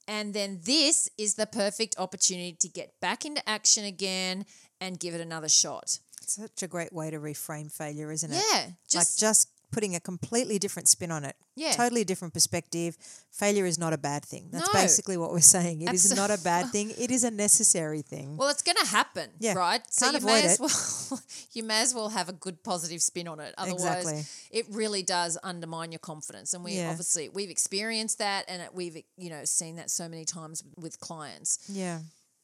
And 0.06 0.34
then 0.34 0.60
this 0.64 1.08
is 1.16 1.34
the 1.34 1.46
perfect 1.46 1.94
opportunity 1.96 2.56
to 2.60 2.68
get 2.68 3.00
back 3.00 3.24
into 3.24 3.46
action 3.48 3.84
again 3.84 4.44
and 4.82 4.98
give 4.98 5.14
it 5.14 5.20
another 5.20 5.48
shot. 5.48 5.98
Such 6.26 6.62
a 6.62 6.68
great 6.68 6.92
way 6.92 7.10
to 7.10 7.18
reframe 7.18 7.70
failure, 7.70 8.10
isn't 8.12 8.32
it? 8.32 8.42
Yeah, 8.52 8.60
like 8.66 8.74
just 8.88 9.18
just 9.20 9.48
putting 9.72 9.94
a 9.96 10.00
completely 10.00 10.58
different 10.58 10.86
spin 10.86 11.10
on 11.10 11.24
it. 11.24 11.34
Yeah. 11.56 11.72
Totally 11.72 12.04
different 12.04 12.34
perspective. 12.34 12.94
Failure 13.30 13.64
is 13.64 13.78
not 13.78 13.94
a 13.94 13.98
bad 13.98 14.22
thing. 14.22 14.48
That's 14.52 14.66
No. 14.72 14.80
basically 14.80 15.16
what 15.16 15.30
we're 15.30 15.40
saying. 15.58 15.80
It 15.80 15.94
is 15.94 16.14
not 16.14 16.30
a 16.30 16.36
bad 16.36 16.68
thing. 16.74 16.92
It 16.98 17.10
is 17.10 17.24
a 17.24 17.30
necessary 17.30 18.02
thing. 18.02 18.36
Well, 18.36 18.50
it's 18.50 18.62
going 18.62 18.76
to 18.76 18.86
happen, 18.86 19.30
Yeah, 19.40 19.54
right? 19.54 19.80
So 19.90 20.10
can't 20.10 20.20
you 20.20 20.26
may 20.26 20.42
as 20.44 20.60
well 20.60 21.20
you 21.56 21.62
may 21.62 21.80
as 21.80 21.94
well 21.94 22.10
have 22.10 22.28
a 22.28 22.34
good 22.34 22.62
positive 22.62 23.00
spin 23.00 23.26
on 23.28 23.40
it. 23.40 23.54
Otherwise, 23.56 23.82
Exactly. 24.04 24.24
it 24.50 24.66
really 24.70 25.02
does 25.02 25.38
undermine 25.42 25.90
your 25.90 26.00
confidence. 26.00 26.52
And 26.52 26.62
we 26.64 26.72
Yeah. 26.76 26.90
obviously 26.90 27.30
we've 27.30 27.50
experienced 27.50 28.18
that, 28.18 28.44
and 28.48 28.62
we've 28.74 28.98
you 29.16 29.30
know 29.30 29.44
seen 29.46 29.76
that 29.76 29.90
so 29.90 30.06
many 30.06 30.24
times 30.26 30.62
with 30.76 31.00
clients. 31.00 31.58
yeah. 31.68 32.00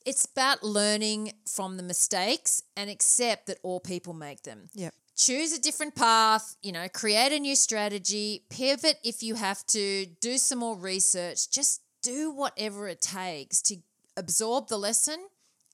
It's 0.09 0.25
about 0.25 0.63
learning 0.63 1.35
from 1.47 1.77
the 1.77 1.83
mistakes 1.83 2.63
and 2.75 2.89
accept 2.89 3.45
that 3.49 3.59
all 3.63 3.79
people 3.79 4.15
make 4.15 4.43
them. 4.43 4.71
Yep. 4.73 4.95
Choose 5.17 5.53
a 5.53 5.61
different 5.61 5.95
path, 5.95 6.57
you 6.63 6.73
know, 6.73 6.89
create 6.89 7.31
a 7.31 7.39
new 7.39 7.55
strategy, 7.55 8.43
pivot 8.49 8.99
if 9.05 9.23
you 9.23 9.35
have 9.35 9.67
to, 9.67 10.07
do 10.23 10.39
some 10.39 10.61
more 10.61 10.79
research. 10.79 11.51
Just 11.51 11.83
do 12.01 12.31
whatever 12.31 12.89
it 12.89 13.03
takes 13.03 13.61
to 13.63 13.77
absorb 14.17 14.69
the 14.69 14.79
lesson 14.79 15.27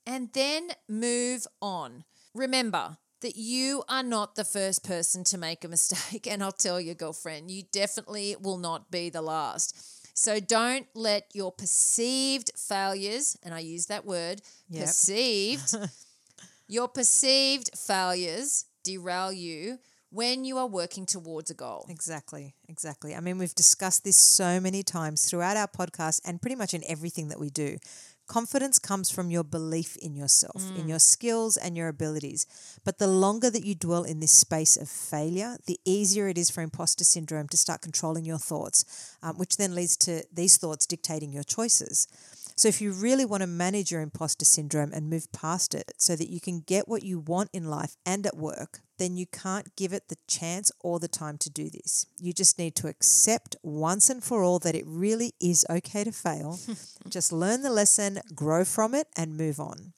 and 0.04 0.30
then 0.32 0.70
move 0.88 1.46
on. 1.62 2.02
Remember 2.34 2.96
that 3.20 3.36
you 3.36 3.84
are 3.88 4.02
not 4.02 4.34
the 4.34 4.44
first 4.44 4.82
person 4.82 5.22
to 5.24 5.38
make 5.38 5.64
a 5.64 5.68
mistake. 5.68 6.26
And 6.30 6.42
I'll 6.42 6.50
tell 6.50 6.80
your 6.80 6.96
girlfriend, 6.96 7.52
you 7.52 7.62
definitely 7.70 8.34
will 8.40 8.58
not 8.58 8.90
be 8.90 9.10
the 9.10 9.22
last. 9.22 9.93
So 10.14 10.38
don't 10.40 10.86
let 10.94 11.26
your 11.34 11.50
perceived 11.52 12.52
failures, 12.56 13.36
and 13.42 13.52
I 13.52 13.58
use 13.58 13.86
that 13.86 14.06
word, 14.06 14.40
Yep. 14.70 14.86
perceived, 14.86 15.76
your 16.68 16.88
perceived 16.88 17.70
failures 17.76 18.64
derail 18.84 19.32
you 19.32 19.78
when 20.10 20.44
you 20.44 20.56
are 20.58 20.68
working 20.68 21.04
towards 21.04 21.50
a 21.50 21.54
goal. 21.54 21.84
Exactly, 21.88 22.54
exactly. 22.68 23.14
I 23.16 23.20
mean, 23.20 23.36
we've 23.38 23.54
discussed 23.54 24.04
this 24.04 24.16
so 24.16 24.60
many 24.60 24.84
times 24.84 25.28
throughout 25.28 25.56
our 25.56 25.66
podcast 25.66 26.20
and 26.24 26.40
pretty 26.40 26.54
much 26.54 26.72
in 26.72 26.84
everything 26.86 27.28
that 27.28 27.40
we 27.40 27.50
do. 27.50 27.78
Confidence 28.26 28.78
comes 28.78 29.10
from 29.10 29.30
your 29.30 29.44
belief 29.44 29.96
in 29.96 30.16
yourself, 30.16 30.62
in 30.78 30.88
your 30.88 30.98
skills 30.98 31.58
and 31.58 31.76
your 31.76 31.88
abilities. 31.88 32.46
But 32.82 32.98
the 32.98 33.06
longer 33.06 33.50
that 33.50 33.64
you 33.66 33.74
dwell 33.74 34.02
in 34.02 34.20
this 34.20 34.32
space 34.32 34.76
of 34.78 34.88
failure, 34.88 35.58
the 35.66 35.78
easier 35.84 36.28
it 36.28 36.38
is 36.38 36.50
for 36.50 36.62
imposter 36.62 37.04
syndrome 37.04 37.48
to 37.48 37.56
start 37.58 37.82
controlling 37.82 38.24
your 38.24 38.38
thoughts, 38.38 39.16
um, 39.22 39.36
which 39.36 39.58
then 39.58 39.74
leads 39.74 39.96
to 39.98 40.24
these 40.32 40.56
thoughts 40.56 40.86
dictating 40.86 41.32
your 41.32 41.44
choices. 41.44 42.08
So, 42.56 42.68
if 42.68 42.80
you 42.80 42.92
really 42.92 43.24
want 43.24 43.40
to 43.42 43.48
manage 43.48 43.90
your 43.90 44.00
imposter 44.00 44.44
syndrome 44.44 44.92
and 44.92 45.10
move 45.10 45.32
past 45.32 45.74
it 45.74 45.92
so 45.96 46.14
that 46.14 46.30
you 46.30 46.40
can 46.40 46.60
get 46.60 46.86
what 46.88 47.02
you 47.02 47.18
want 47.18 47.50
in 47.52 47.64
life 47.64 47.96
and 48.06 48.24
at 48.26 48.36
work, 48.36 48.80
then 48.98 49.16
you 49.16 49.26
can't 49.26 49.74
give 49.76 49.92
it 49.92 50.08
the 50.08 50.16
chance 50.28 50.70
or 50.80 51.00
the 51.00 51.08
time 51.08 51.36
to 51.38 51.50
do 51.50 51.68
this. 51.68 52.06
You 52.20 52.32
just 52.32 52.58
need 52.58 52.76
to 52.76 52.86
accept 52.86 53.56
once 53.62 54.08
and 54.08 54.22
for 54.22 54.44
all 54.44 54.60
that 54.60 54.76
it 54.76 54.84
really 54.86 55.32
is 55.40 55.66
okay 55.68 56.04
to 56.04 56.12
fail. 56.12 56.58
just 57.08 57.32
learn 57.32 57.62
the 57.62 57.70
lesson, 57.70 58.20
grow 58.34 58.64
from 58.64 58.94
it, 58.94 59.08
and 59.16 59.36
move 59.36 59.58
on. 59.58 59.92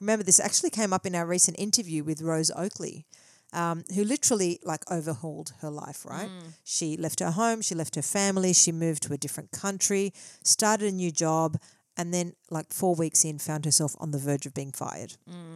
Remember, 0.00 0.24
this 0.24 0.40
actually 0.40 0.70
came 0.70 0.92
up 0.92 1.06
in 1.06 1.14
our 1.14 1.26
recent 1.26 1.58
interview 1.60 2.02
with 2.02 2.22
Rose 2.22 2.50
Oakley. 2.56 3.06
Um, 3.52 3.82
who 3.96 4.04
literally 4.04 4.60
like 4.62 4.88
overhauled 4.92 5.54
her 5.60 5.70
life, 5.70 6.06
right? 6.06 6.30
She 6.62 6.96
left 6.96 7.18
her 7.18 7.32
home, 7.32 7.62
she 7.62 7.74
left 7.74 7.96
her 7.96 8.02
family, 8.02 8.52
she 8.52 8.70
moved 8.70 9.02
to 9.02 9.12
a 9.12 9.18
different 9.18 9.50
country, 9.50 10.12
started 10.44 10.86
a 10.86 10.92
new 10.94 11.10
job, 11.10 11.58
and 12.00 12.14
then 12.14 12.32
like 12.50 12.72
four 12.72 12.94
weeks 12.94 13.26
in 13.26 13.38
found 13.38 13.66
herself 13.66 13.94
on 14.00 14.10
the 14.10 14.16
verge 14.18 14.46
of 14.46 14.54
being 14.54 14.72
fired 14.72 15.12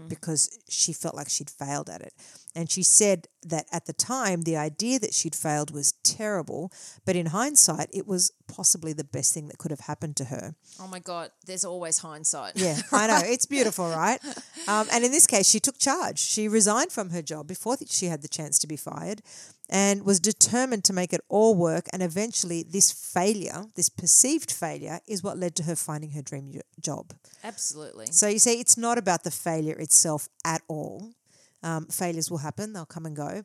because 0.08 0.58
she 0.68 0.92
felt 0.92 1.14
like 1.14 1.30
she'd 1.30 1.48
failed 1.48 1.88
at 1.88 2.02
it. 2.02 2.12
And 2.54 2.70
she 2.70 2.82
said 2.82 3.26
that 3.42 3.64
at 3.72 3.86
the 3.86 3.94
time 3.94 4.42
the 4.42 4.56
idea 4.56 4.98
that 4.98 5.14
she'd 5.14 5.34
failed 5.34 5.70
was 5.72 5.92
terrible 6.02 6.70
but 7.06 7.16
in 7.16 7.26
hindsight 7.26 7.88
it 7.94 8.06
was 8.06 8.30
possibly 8.46 8.92
the 8.92 9.04
best 9.04 9.32
thing 9.32 9.48
that 9.48 9.56
could 9.56 9.70
have 9.70 9.80
happened 9.80 10.16
to 10.16 10.26
her. 10.26 10.54
Oh 10.78 10.86
my 10.86 10.98
God, 10.98 11.30
there's 11.46 11.64
always 11.64 11.98
hindsight. 11.98 12.52
yeah 12.56 12.76
i 12.92 13.06
know 13.06 13.20
it's 13.24 13.46
beautiful 13.46 13.88
right? 14.04 14.20
Um, 14.68 14.86
and 14.92 15.02
in 15.02 15.12
this 15.12 15.26
case 15.26 15.48
she 15.48 15.60
took 15.60 15.78
charge. 15.78 16.18
She 16.18 16.46
resigned 16.46 16.92
from 16.92 17.08
her 17.10 17.22
job 17.22 17.46
before 17.48 17.76
she 17.88 18.06
had 18.06 18.20
the 18.20 18.28
chance 18.28 18.58
to 18.58 18.66
be 18.66 18.76
fired 18.76 19.22
and 19.71 20.04
was 20.04 20.21
determined 20.21 20.85
to 20.85 20.92
make 20.92 21.12
it 21.12 21.21
all 21.28 21.54
work 21.54 21.87
and 21.92 22.02
eventually 22.02 22.62
this 22.62 22.92
failure 22.92 23.64
this 23.76 23.88
perceived 23.88 24.50
failure 24.52 25.00
is 25.06 25.23
what 25.23 25.38
led 25.38 25.54
to 25.56 25.62
her 25.62 25.75
finding 25.76 26.11
her 26.11 26.23
dream 26.23 26.61
job 26.80 27.12
Absolutely. 27.42 28.06
so 28.06 28.28
you 28.28 28.38
see, 28.38 28.61
it's 28.61 28.76
not 28.76 28.99
about 28.99 29.25
the 29.25 29.30
failure 29.30 29.76
itself 29.78 30.28
at 30.44 30.62
all. 30.68 31.12
Um, 31.62 31.87
failures 31.87 32.30
will 32.30 32.38
happen; 32.38 32.75
they'll 32.75 32.85
come 32.85 33.06
and 33.06 33.16
go. 33.16 33.44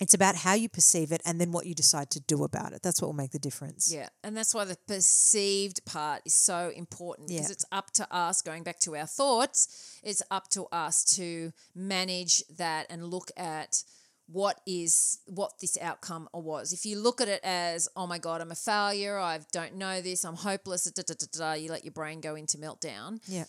It's 0.00 0.14
about 0.14 0.34
how 0.34 0.54
you 0.54 0.68
perceive 0.68 1.12
it 1.12 1.20
and 1.24 1.40
then 1.40 1.52
what 1.52 1.66
you 1.66 1.74
decide 1.74 2.10
to 2.10 2.20
do 2.20 2.42
about 2.42 2.72
it. 2.72 2.82
That's 2.82 3.00
what 3.00 3.08
will 3.08 3.12
make 3.14 3.30
the 3.32 3.38
difference. 3.38 3.92
Yeah, 3.92 4.08
and 4.24 4.36
that's 4.36 4.52
why 4.54 4.64
the 4.64 4.76
perceived 4.88 5.84
part 5.84 6.22
is 6.24 6.34
so 6.34 6.72
important 6.74 7.28
because 7.28 7.48
Yeah. 7.48 7.52
it's 7.52 7.64
up 7.70 7.90
to 7.92 8.12
us, 8.14 8.42
going 8.42 8.62
back 8.64 8.80
to 8.80 8.96
our 8.96 9.06
thoughts, 9.06 9.68
it's 10.02 10.22
up 10.30 10.48
to 10.50 10.64
us 10.72 11.04
to 11.16 11.52
manage 11.74 12.42
that 12.56 12.86
and 12.90 13.06
look 13.10 13.30
at 13.36 13.84
what 14.26 14.60
is 14.66 15.18
what 15.26 15.52
this 15.60 15.76
outcome 15.80 16.28
was. 16.32 16.72
If 16.72 16.86
you 16.86 16.98
look 16.98 17.20
at 17.20 17.28
it 17.28 17.40
as, 17.44 17.88
oh 17.94 18.06
my 18.06 18.18
God, 18.18 18.40
I'm 18.40 18.50
a 18.50 18.54
failure, 18.54 19.18
I 19.18 19.40
don't 19.52 19.74
know 19.76 20.00
this, 20.00 20.24
I'm 20.24 20.36
hopeless, 20.36 20.84
da, 20.90 21.02
da, 21.06 21.14
da, 21.18 21.26
da, 21.38 21.52
you 21.54 21.70
let 21.70 21.84
your 21.84 21.92
brain 21.92 22.20
go 22.20 22.34
into 22.34 22.56
meltdown, 22.56 23.20
Yeah. 23.26 23.44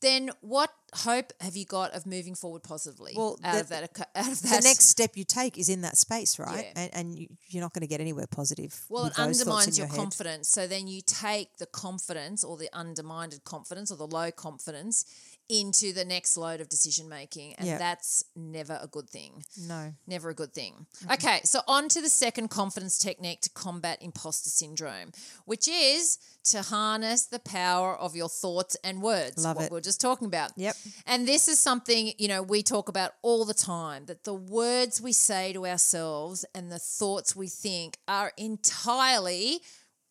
then 0.00 0.30
what 0.40 0.70
hope 0.94 1.32
have 1.40 1.54
you 1.56 1.66
got 1.66 1.92
of 1.92 2.06
moving 2.06 2.34
forward 2.34 2.62
positively 2.62 3.12
Well, 3.14 3.38
out 3.44 3.54
the- 3.54 3.60
of 3.60 3.68
that 3.68 3.82
out 4.14 4.32
of 4.32 4.40
that, 4.42 4.62
The 4.62 4.68
next 4.68 4.86
step 4.86 5.16
you 5.18 5.24
take 5.24 5.58
is 5.58 5.68
in 5.68 5.82
that 5.82 5.98
space, 5.98 6.38
right? 6.38 6.64
Yeah. 6.74 6.82
And, 6.82 6.94
and 6.94 7.18
you, 7.18 7.28
you're 7.48 7.60
not 7.62 7.74
going 7.74 7.82
to 7.82 7.86
get 7.86 8.00
anywhere 8.00 8.26
positive. 8.26 8.86
Well, 8.88 9.06
it 9.06 9.14
those 9.16 9.16
thoughts 9.16 9.40
in 9.40 9.42
undermines 9.48 9.78
your 9.78 9.86
head. 9.88 9.96
confidence. 9.96 10.48
So 10.48 10.66
then 10.66 10.86
you 10.88 11.02
take 11.04 11.58
the 11.58 11.66
confidence 11.66 12.42
or 12.42 12.56
the 12.56 12.70
undermined 12.72 13.38
confidence 13.44 13.90
or 13.92 13.96
the 13.96 14.06
low 14.06 14.30
confidence 14.30 15.04
into 15.48 15.92
the 15.92 16.04
next 16.04 16.36
load 16.36 16.60
of 16.60 16.68
decision 16.68 17.08
making. 17.08 17.54
And 17.54 17.66
Yeah. 17.66 17.78
that's 17.78 18.24
never 18.34 18.78
a 18.82 18.86
good 18.88 19.08
thing. 19.08 19.44
No. 19.56 19.94
Never 20.06 20.30
a 20.30 20.34
good 20.34 20.52
thing. 20.52 20.86
Okay, 21.10 21.40
so 21.44 21.60
on 21.68 21.88
to 21.90 22.00
the 22.00 22.08
second 22.08 22.48
confidence 22.48 22.98
technique 22.98 23.42
to 23.42 23.50
combat 23.50 23.98
imposter 24.02 24.50
syndrome, 24.50 25.12
which 25.44 25.68
is 25.68 26.18
to 26.44 26.62
harness 26.62 27.26
the 27.26 27.38
power 27.38 27.96
of 27.96 28.16
your 28.16 28.28
thoughts 28.28 28.76
and 28.82 29.02
words. 29.02 29.44
Love 29.44 29.56
what 29.56 29.66
it. 29.66 29.72
we 29.72 29.78
are 29.78 29.82
just 29.82 30.00
talking 30.00 30.26
about. 30.26 30.52
Yep. 30.56 30.76
And 31.06 31.26
this 31.28 31.48
is 31.48 31.58
something, 31.58 32.12
you 32.18 32.28
know, 32.28 32.42
we 32.42 32.62
talk 32.62 32.88
about 32.88 33.12
all 33.22 33.44
the 33.44 33.54
time 33.54 34.06
that 34.06 34.24
the 34.24 34.34
words 34.34 35.00
we 35.00 35.12
say 35.12 35.52
to 35.52 35.66
ourselves 35.66 36.44
and 36.54 36.70
the 36.70 36.78
thoughts 36.78 37.34
we 37.36 37.48
think 37.48 37.98
are 38.08 38.32
entirely, 38.36 39.60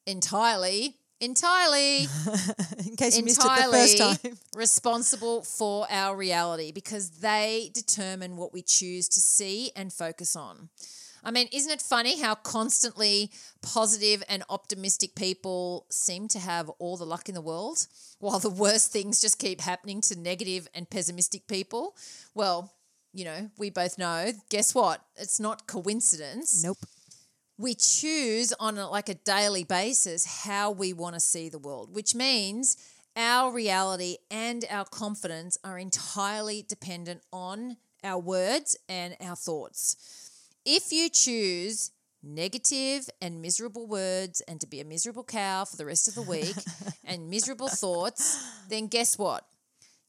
entirely, 0.06 0.98
entirely 1.26 2.04
In 2.86 2.96
case 2.96 3.18
you 3.18 3.24
missed 3.24 3.40
it 3.40 3.44
the 3.44 3.52
entirely 3.52 3.74
first 3.74 3.98
time. 3.98 4.38
responsible 4.56 5.42
for 5.42 5.88
our 5.90 6.16
reality 6.16 6.72
because 6.72 7.10
they 7.10 7.72
determine 7.74 8.38
what 8.38 8.54
we 8.54 8.62
choose 8.62 9.10
to 9.10 9.20
see 9.20 9.72
and 9.76 9.92
focus 9.92 10.36
on. 10.36 10.70
I 11.24 11.32
mean, 11.32 11.48
isn't 11.52 11.72
it 11.72 11.82
funny 11.82 12.22
how 12.22 12.36
constantly 12.36 13.32
positive 13.64 14.24
and 14.30 14.44
optimistic 14.48 15.16
people 15.16 15.88
seem 15.90 16.28
to 16.30 16.40
have 16.40 16.70
all 16.78 16.98
the 16.98 17.06
luck 17.06 17.28
in 17.28 17.34
the 17.34 17.42
world, 17.42 17.88
while 18.20 18.38
the 18.38 18.52
worst 18.52 18.92
things 18.92 19.20
just 19.20 19.40
keep 19.40 19.60
happening 19.60 20.02
to 20.02 20.20
negative 20.20 20.68
and 20.76 20.88
pessimistic 20.88 21.48
people? 21.48 21.96
Well, 22.36 22.72
you 23.12 23.26
know, 23.26 23.50
we 23.58 23.72
both 23.72 23.98
know, 23.98 24.34
guess 24.50 24.76
what? 24.76 25.02
It's 25.16 25.40
not 25.40 25.66
coincidence 25.66 26.64
Nope. 26.64 26.78
We 27.58 27.74
choose 27.76 28.54
on 28.60 28.78
a, 28.78 28.90
like 28.90 29.10
a 29.10 29.16
daily 29.16 29.64
basis 29.64 30.44
how 30.44 30.72
we 30.72 30.94
want 30.94 31.16
to 31.16 31.20
see 31.20 31.50
the 31.50 31.60
world, 31.60 31.94
which 31.94 32.14
means 32.14 32.78
our 33.16 33.52
reality 33.52 34.18
and 34.30 34.66
our 34.70 34.86
confidence 34.86 35.58
are 35.64 35.80
entirely 35.80 36.66
dependent 36.68 37.22
on 37.32 37.78
our 38.04 38.20
words 38.20 38.78
and 38.90 39.16
our 39.22 39.36
thoughts. 39.36 39.96
If 40.66 40.92
you 40.92 41.10
choose 41.10 41.92
negative 42.22 43.08
and 43.22 43.42
miserable 43.42 43.88
words 43.88 44.42
and 44.42 44.60
to 44.60 44.68
be 44.68 44.82
a 44.82 44.86
miserable 44.86 45.24
cow 45.24 45.64
for 45.64 45.78
the 45.78 45.86
rest 45.86 46.08
of 46.08 46.16
the 46.16 46.24
week 46.24 46.56
and 47.06 47.30
miserable 47.30 47.70
thoughts, 47.70 48.44
then 48.68 48.88
guess 48.88 49.18
what? 49.18 49.46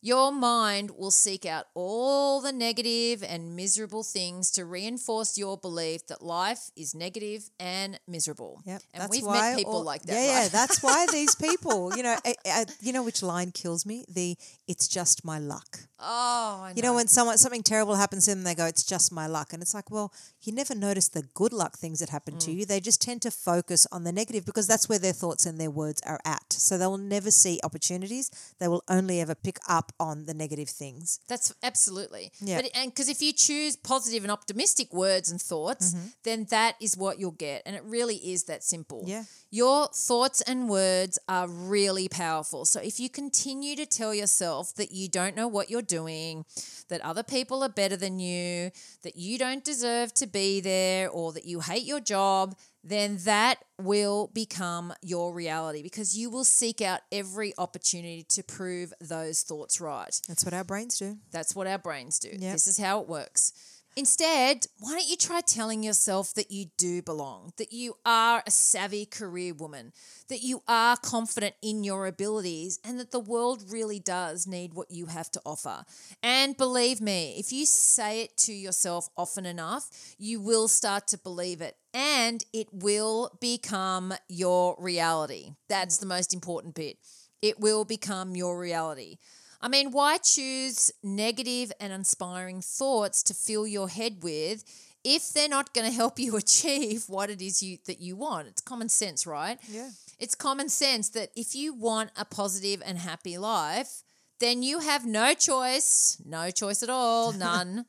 Your 0.02 0.30
mind 0.30 0.90
will 0.96 1.10
seek 1.10 1.44
out 1.46 1.66
all 1.74 2.40
the 2.40 2.52
negative 2.52 3.24
and 3.24 3.56
miserable 3.56 4.02
things 4.04 4.50
to 4.52 4.64
reinforce 4.64 5.36
your 5.36 5.56
belief 5.56 6.06
that 6.06 6.22
life 6.22 6.70
is 6.76 6.94
negative 6.94 7.50
and 7.58 7.98
miserable. 8.06 8.62
Yep. 8.66 8.82
And 8.94 9.02
that's 9.02 9.10
we've 9.10 9.24
why 9.24 9.50
met 9.50 9.58
people 9.58 9.74
all- 9.74 9.82
like 9.84 10.02
that. 10.02 10.12
Yeah, 10.12 10.42
yeah. 10.42 10.48
That's 10.48 10.82
why 10.82 11.06
these 11.12 11.34
people, 11.34 11.96
you 11.96 12.02
know, 12.02 12.16
uh, 12.24 12.32
uh, 12.48 12.64
you 12.80 12.92
know 12.92 13.02
which 13.02 13.22
line 13.22 13.50
kills 13.52 13.84
me? 13.86 14.04
The 14.08 14.36
"it's 14.68 14.86
just 14.86 15.24
my 15.24 15.38
luck." 15.38 15.80
oh, 15.98 16.60
I 16.62 16.68
know. 16.68 16.76
You 16.76 16.82
know, 16.82 16.94
when 16.94 17.08
someone 17.08 17.38
something 17.38 17.62
terrible 17.62 17.94
happens 17.94 18.26
to 18.26 18.32
them, 18.34 18.44
they 18.44 18.54
go, 18.54 18.66
"It's 18.66 18.84
just 18.84 19.10
my 19.12 19.26
luck," 19.26 19.52
and 19.54 19.62
it's 19.62 19.72
like, 19.74 19.90
well, 19.90 20.12
you 20.42 20.52
never 20.52 20.74
notice 20.74 21.08
the 21.08 21.22
good 21.34 21.52
luck 21.54 21.78
things 21.78 22.00
that 22.00 22.10
happen 22.10 22.34
Mm. 22.34 22.40
to 22.40 22.52
you. 22.52 22.66
They 22.66 22.80
just 22.80 23.00
tend 23.00 23.22
to 23.22 23.30
focus 23.30 23.86
on 23.90 24.04
the 24.04 24.12
negative 24.12 24.44
because 24.44 24.66
that's 24.66 24.88
where 24.90 24.98
their 24.98 25.14
thoughts 25.14 25.46
and 25.46 25.58
their 25.58 25.70
words 25.70 26.02
are 26.04 26.20
at. 26.24 26.52
So 26.52 26.76
they 26.76 26.86
will 26.86 26.98
never 26.98 27.30
see 27.30 27.58
opportunities. 27.64 28.30
They 28.58 28.68
will 28.68 28.84
only 28.88 29.20
ever 29.22 29.34
pick 29.34 29.58
up 29.66 29.92
on 29.98 30.26
the 30.26 30.34
negative 30.34 30.68
things. 30.68 31.20
That's 31.28 31.54
absolutely. 31.62 32.32
Yeah. 32.40 32.60
But 32.62 32.70
and 32.74 32.90
because 32.90 33.08
if 33.08 33.22
you 33.22 33.32
choose 33.32 33.76
positive 33.76 34.22
and 34.24 34.30
optimistic 34.30 34.92
words 34.92 35.30
and 35.30 35.40
thoughts, 35.40 35.94
Mm-hmm. 35.94 36.06
then 36.24 36.46
that 36.50 36.74
is 36.80 36.96
what 36.96 37.18
you'll 37.18 37.30
get. 37.30 37.62
And 37.66 37.76
it 37.76 37.82
really 37.84 38.16
is 38.16 38.44
that 38.44 38.64
simple. 38.64 39.04
Yeah. 39.06 39.24
Your 39.50 39.88
thoughts 39.88 40.40
and 40.42 40.68
words 40.68 41.18
are 41.28 41.48
really 41.48 42.08
powerful. 42.08 42.64
So 42.64 42.80
if 42.80 42.98
you 43.00 43.08
continue 43.08 43.76
to 43.76 43.86
tell 43.86 44.14
yourself 44.14 44.74
that 44.74 44.92
you 44.92 45.08
don't 45.08 45.36
know 45.36 45.48
what 45.48 45.70
you're 45.70 45.82
doing, 45.82 46.44
that 46.88 47.00
other 47.02 47.22
people 47.22 47.62
are 47.62 47.68
better 47.68 47.96
than 47.96 48.18
you, 48.18 48.70
that 49.02 49.16
you 49.16 49.38
don't 49.38 49.64
deserve 49.64 50.12
to 50.14 50.26
be 50.26 50.60
there, 50.60 51.08
or 51.08 51.32
that 51.32 51.44
you 51.44 51.60
hate 51.60 51.84
your 51.84 52.00
job, 52.00 52.56
then 52.88 53.18
that 53.24 53.56
will 53.80 54.30
become 54.32 54.92
your 55.02 55.34
reality 55.34 55.82
because 55.82 56.16
you 56.16 56.30
will 56.30 56.44
seek 56.44 56.80
out 56.80 57.00
every 57.10 57.52
opportunity 57.58 58.22
to 58.28 58.44
prove 58.44 58.92
those 59.00 59.42
thoughts 59.42 59.80
right. 59.80 60.20
That's 60.28 60.44
what 60.44 60.54
our 60.54 60.64
brains 60.64 60.98
do. 60.98 61.18
That's 61.32 61.56
what 61.56 61.66
our 61.66 61.78
brains 61.78 62.18
do. 62.20 62.28
Yep. 62.30 62.52
This 62.52 62.66
is 62.68 62.78
how 62.78 63.00
it 63.00 63.08
works. 63.08 63.52
Instead, 63.98 64.66
why 64.78 64.90
don't 64.90 65.08
you 65.08 65.16
try 65.16 65.40
telling 65.40 65.82
yourself 65.82 66.34
that 66.34 66.50
you 66.50 66.66
do 66.76 67.00
belong, 67.00 67.54
that 67.56 67.72
you 67.72 67.96
are 68.04 68.42
a 68.46 68.50
savvy 68.50 69.06
career 69.06 69.54
woman, 69.54 69.90
that 70.28 70.42
you 70.42 70.62
are 70.68 70.98
confident 70.98 71.54
in 71.62 71.82
your 71.82 72.06
abilities, 72.06 72.78
and 72.84 73.00
that 73.00 73.10
the 73.10 73.18
world 73.18 73.64
really 73.70 73.98
does 73.98 74.46
need 74.46 74.74
what 74.74 74.90
you 74.90 75.06
have 75.06 75.30
to 75.30 75.40
offer. 75.46 75.82
And 76.22 76.58
believe 76.58 77.00
me, 77.00 77.36
if 77.38 77.54
you 77.54 77.64
say 77.64 78.20
it 78.20 78.36
to 78.38 78.52
yourself 78.52 79.08
often 79.16 79.46
enough, 79.46 79.88
you 80.18 80.42
will 80.42 80.68
start 80.68 81.06
to 81.08 81.18
believe 81.18 81.62
it 81.62 81.78
and 81.94 82.44
it 82.52 82.68
will 82.72 83.34
become 83.40 84.12
your 84.28 84.76
reality. 84.78 85.52
That's 85.70 85.96
mm. 85.96 86.00
the 86.00 86.06
most 86.06 86.34
important 86.34 86.74
bit. 86.74 86.98
It 87.40 87.60
will 87.60 87.86
become 87.86 88.36
your 88.36 88.58
reality. 88.58 89.16
I 89.60 89.68
mean, 89.68 89.90
why 89.90 90.18
choose 90.18 90.90
negative 91.02 91.72
and 91.80 91.92
inspiring 91.92 92.60
thoughts 92.60 93.22
to 93.24 93.34
fill 93.34 93.66
your 93.66 93.88
head 93.88 94.22
with 94.22 94.64
if 95.04 95.32
they're 95.32 95.48
not 95.48 95.72
going 95.74 95.86
to 95.90 95.94
help 95.94 96.18
you 96.18 96.36
achieve 96.36 97.04
what 97.08 97.30
it 97.30 97.40
is 97.40 97.62
you 97.62 97.78
that 97.86 98.00
you 98.00 98.16
want? 98.16 98.48
It's 98.48 98.60
common 98.60 98.88
sense, 98.88 99.26
right? 99.26 99.58
Yeah. 99.68 99.90
It's 100.18 100.34
common 100.34 100.68
sense 100.68 101.10
that 101.10 101.30
if 101.36 101.54
you 101.54 101.74
want 101.74 102.10
a 102.16 102.24
positive 102.24 102.82
and 102.84 102.98
happy 102.98 103.38
life, 103.38 104.02
then 104.40 104.62
you 104.62 104.80
have 104.80 105.06
no 105.06 105.34
choice, 105.34 106.20
no 106.24 106.50
choice 106.50 106.82
at 106.82 106.90
all, 106.90 107.32
none. 107.46 107.86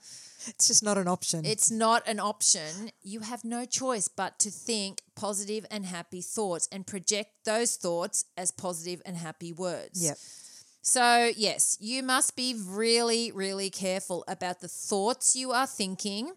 It's 0.48 0.68
just 0.68 0.84
not 0.84 0.98
an 0.98 1.08
option. 1.08 1.46
It's 1.46 1.72
not 1.72 2.08
an 2.08 2.20
option. 2.20 2.92
You 3.02 3.22
have 3.22 3.44
no 3.44 3.66
choice 3.66 4.08
but 4.08 4.40
to 4.40 4.52
think 4.52 5.02
positive 5.16 5.66
and 5.70 5.86
happy 5.86 6.22
thoughts 6.22 6.70
and 6.72 6.86
project 6.88 7.32
those 7.44 7.76
thoughts 7.76 8.26
as 8.38 8.52
positive 8.52 9.02
and 9.06 9.18
happy 9.18 9.52
words. 9.52 10.04
yep. 10.04 10.18
So, 10.90 11.34
yes, 11.36 11.78
you 11.82 12.02
must 12.02 12.38
be 12.38 12.56
really, 12.58 13.30
really 13.34 13.70
careful 13.70 14.24
about 14.26 14.62
the 14.62 14.70
thoughts 14.70 15.36
you 15.36 15.52
are 15.52 15.68
thinking. 15.68 16.32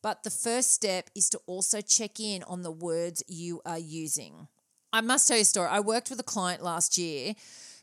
But 0.00 0.22
the 0.22 0.30
first 0.30 0.70
step 0.70 1.10
is 1.16 1.28
to 1.30 1.40
also 1.46 1.80
check 1.80 2.20
in 2.20 2.44
on 2.44 2.62
the 2.62 2.70
words 2.70 3.24
you 3.26 3.60
are 3.66 3.80
using. 3.80 4.46
I 4.92 5.00
must 5.00 5.26
tell 5.26 5.36
you 5.36 5.42
a 5.42 5.44
story. 5.44 5.68
I 5.68 5.80
worked 5.80 6.08
with 6.08 6.20
a 6.20 6.22
client 6.22 6.62
last 6.62 6.96
year 6.96 7.34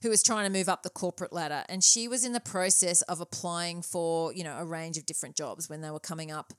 who 0.01 0.07
was 0.07 0.23
trying 0.23 0.45
to 0.45 0.57
move 0.57 0.69
up 0.69 0.83
the 0.83 0.89
corporate 0.89 1.33
ladder, 1.33 1.65
and 1.67 1.83
she 1.83 2.07
was 2.07 2.23
in 2.23 2.31
the 2.31 2.39
process 2.39 3.01
of 3.01 3.19
applying 3.19 3.81
for, 3.81 4.31
you 4.31 4.45
know, 4.45 4.55
a 4.57 4.63
range 4.63 4.97
of 4.97 5.05
different 5.05 5.35
jobs 5.35 5.69
when 5.69 5.81
they 5.81 5.91
were 5.91 5.99
coming 5.99 6.31
up 6.31 6.53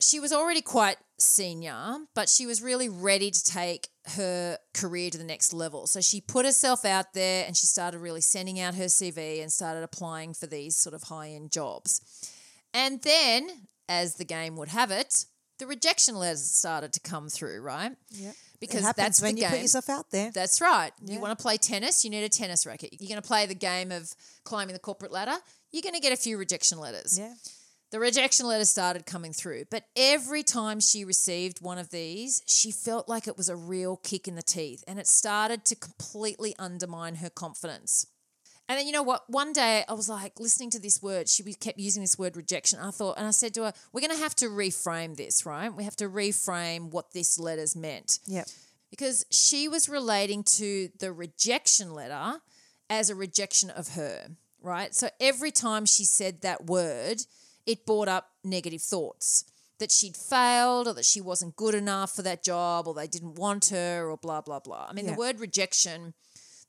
she 0.00 0.20
was 0.20 0.32
already 0.32 0.62
quite 0.62 0.96
senior, 1.18 1.98
but 2.14 2.28
she 2.28 2.46
was 2.46 2.62
really 2.62 2.88
ready 2.88 3.30
to 3.30 3.44
take 3.44 3.88
her 4.16 4.58
career 4.74 5.10
to 5.10 5.18
the 5.18 5.24
next 5.24 5.52
level. 5.52 5.86
So 5.86 6.00
she 6.00 6.20
put 6.20 6.46
herself 6.46 6.84
out 6.84 7.12
there 7.12 7.44
and 7.46 7.56
she 7.56 7.66
started 7.66 7.98
really 7.98 8.20
sending 8.20 8.58
out 8.58 8.74
her 8.74 8.84
CV 8.84 9.42
and 9.42 9.52
started 9.52 9.82
applying 9.82 10.34
for 10.34 10.46
these 10.46 10.76
sort 10.76 10.94
of 10.94 11.04
high 11.04 11.28
end 11.28 11.50
jobs. 11.50 12.00
And 12.72 13.02
then, 13.02 13.66
as 13.88 14.14
the 14.14 14.24
game 14.24 14.56
would 14.56 14.68
have 14.68 14.90
it, 14.90 15.26
the 15.58 15.66
rejection 15.66 16.14
letters 16.16 16.42
started 16.42 16.92
to 16.94 17.00
come 17.00 17.28
through, 17.28 17.60
right? 17.60 17.92
Yep. 18.10 18.34
Because 18.60 18.92
that's 18.94 19.22
when 19.22 19.36
you 19.36 19.42
game. 19.42 19.52
put 19.52 19.60
yourself 19.60 19.88
out 19.88 20.10
there. 20.10 20.30
That's 20.32 20.60
right. 20.60 20.92
Yeah. 21.02 21.14
You 21.14 21.20
want 21.20 21.38
to 21.38 21.42
play 21.42 21.56
tennis, 21.56 22.04
you 22.04 22.10
need 22.10 22.24
a 22.24 22.28
tennis 22.28 22.66
racket. 22.66 22.94
You're 23.00 23.08
going 23.08 23.20
to 23.20 23.26
play 23.26 23.46
the 23.46 23.54
game 23.54 23.90
of 23.90 24.14
climbing 24.44 24.74
the 24.74 24.78
corporate 24.78 25.12
ladder, 25.12 25.36
you're 25.72 25.82
going 25.82 25.94
to 25.94 26.00
get 26.00 26.12
a 26.12 26.16
few 26.16 26.38
rejection 26.38 26.78
letters. 26.78 27.18
yeah. 27.18 27.34
The 27.90 27.98
rejection 27.98 28.46
letter 28.46 28.64
started 28.64 29.04
coming 29.04 29.32
through, 29.32 29.64
but 29.68 29.84
every 29.96 30.44
time 30.44 30.78
she 30.78 31.04
received 31.04 31.60
one 31.60 31.76
of 31.76 31.90
these, 31.90 32.40
she 32.46 32.70
felt 32.70 33.08
like 33.08 33.26
it 33.26 33.36
was 33.36 33.48
a 33.48 33.56
real 33.56 33.96
kick 33.96 34.28
in 34.28 34.36
the 34.36 34.42
teeth 34.42 34.84
and 34.86 34.98
it 35.00 35.08
started 35.08 35.64
to 35.64 35.74
completely 35.74 36.54
undermine 36.56 37.16
her 37.16 37.30
confidence. 37.30 38.06
And 38.68 38.78
then 38.78 38.86
you 38.86 38.92
know 38.92 39.02
what? 39.02 39.24
One 39.28 39.52
day 39.52 39.84
I 39.88 39.94
was 39.94 40.08
like 40.08 40.38
listening 40.38 40.70
to 40.70 40.78
this 40.78 41.02
word. 41.02 41.28
She 41.28 41.42
kept 41.54 41.80
using 41.80 42.02
this 42.02 42.16
word 42.16 42.36
rejection. 42.36 42.78
I 42.78 42.92
thought, 42.92 43.18
and 43.18 43.26
I 43.26 43.32
said 43.32 43.52
to 43.54 43.64
her, 43.64 43.72
"We're 43.92 44.02
going 44.02 44.16
to 44.16 44.22
have 44.22 44.36
to 44.36 44.46
reframe 44.46 45.16
this, 45.16 45.44
right? 45.44 45.74
We 45.74 45.82
have 45.82 45.96
to 45.96 46.08
reframe 46.08 46.90
what 46.92 47.10
this 47.12 47.36
letter's 47.40 47.74
meant." 47.74 48.20
Yep. 48.26 48.46
because 48.90 49.24
she 49.30 49.66
was 49.66 49.88
relating 49.88 50.44
to 50.44 50.88
the 51.00 51.12
rejection 51.12 51.94
letter 51.94 52.40
as 52.88 53.10
a 53.10 53.16
rejection 53.16 53.70
of 53.70 53.88
her, 53.94 54.28
right? 54.62 54.94
So 54.94 55.08
every 55.20 55.50
time 55.50 55.84
she 55.84 56.04
said 56.04 56.42
that 56.42 56.66
word, 56.66 57.22
it 57.66 57.86
brought 57.86 58.08
up 58.08 58.30
negative 58.44 58.82
thoughts 58.82 59.44
that 59.78 59.90
she'd 59.90 60.16
failed 60.16 60.86
or 60.88 60.92
that 60.94 61.04
she 61.06 61.20
wasn't 61.20 61.56
good 61.56 61.74
enough 61.74 62.14
for 62.14 62.22
that 62.22 62.42
job 62.44 62.86
or 62.86 62.92
they 62.94 63.06
didn't 63.06 63.34
want 63.36 63.66
her 63.66 64.10
or 64.10 64.16
blah, 64.18 64.40
blah, 64.42 64.58
blah. 64.60 64.86
I 64.88 64.92
mean, 64.92 65.06
Yeah. 65.06 65.12
the 65.12 65.18
word 65.18 65.40
rejection, 65.40 66.12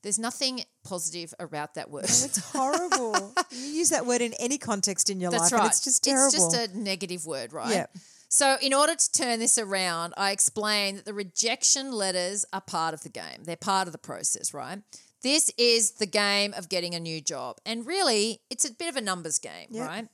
there's 0.02 0.18
nothing 0.18 0.64
positive 0.82 1.34
about 1.38 1.74
that 1.74 1.90
word. 1.90 2.04
It's 2.04 2.38
horrible. 2.52 3.34
you 3.50 3.58
use 3.66 3.90
that 3.90 4.06
word 4.06 4.22
in 4.22 4.32
any 4.34 4.56
context 4.58 5.10
in 5.10 5.20
your 5.20 5.30
That's 5.30 5.44
life, 5.44 5.52
right. 5.52 5.62
and 5.64 5.70
it's 5.70 5.84
just 5.84 6.02
terrible. 6.04 6.26
It's 6.26 6.34
just 6.54 6.56
a 6.74 6.78
negative 6.78 7.26
word, 7.26 7.52
right? 7.52 7.70
Yeah. 7.74 7.86
So, 8.28 8.56
in 8.62 8.72
order 8.72 8.94
to 8.94 9.12
turn 9.12 9.40
this 9.40 9.58
around, 9.58 10.14
I 10.16 10.30
explain 10.30 10.96
that 10.96 11.04
the 11.04 11.12
rejection 11.12 11.92
letters 11.92 12.46
are 12.50 12.62
part 12.62 12.94
of 12.94 13.02
the 13.02 13.10
game. 13.10 13.44
They're 13.44 13.56
part 13.56 13.88
of 13.88 13.92
the 13.92 13.98
process, 13.98 14.54
right? 14.54 14.78
This 15.22 15.50
is 15.58 15.92
the 15.92 16.06
game 16.06 16.54
of 16.54 16.70
getting 16.70 16.94
a 16.94 17.00
new 17.00 17.20
job. 17.20 17.58
And 17.66 17.86
really, 17.86 18.40
it's 18.48 18.64
a 18.64 18.72
bit 18.72 18.88
of 18.88 18.96
a 18.96 19.02
numbers 19.02 19.38
game, 19.38 19.66
Yeah. 19.70 19.86
right? 19.86 20.08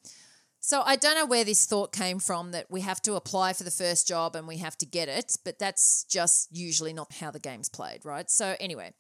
So, 0.61 0.83
I 0.85 0.97
don't 0.97 1.15
know 1.15 1.27
where 1.27 1.45
this 1.45 1.67
thought 1.67 1.93
came 1.93 2.19
from 2.19 2.51
that 2.51 2.71
we 2.71 2.81
have 2.81 3.01
to 3.03 3.15
apply 3.15 3.53
for 3.53 3.65
the 3.65 3.71
first 3.71 4.09
job 4.09 4.35
and 4.35 4.47
we 4.47 4.59
have 4.59 4.77
to 4.79 4.87
get 4.87 5.09
it, 5.09 5.37
but 5.45 5.59
that's 5.59 6.05
just 6.05 6.49
usually 6.51 6.93
not 6.93 7.13
how 7.15 7.31
the 7.31 7.39
game's 7.39 7.69
played, 7.69 8.05
right? 8.05 8.29
So, 8.29 8.57
anyway, 8.59 8.93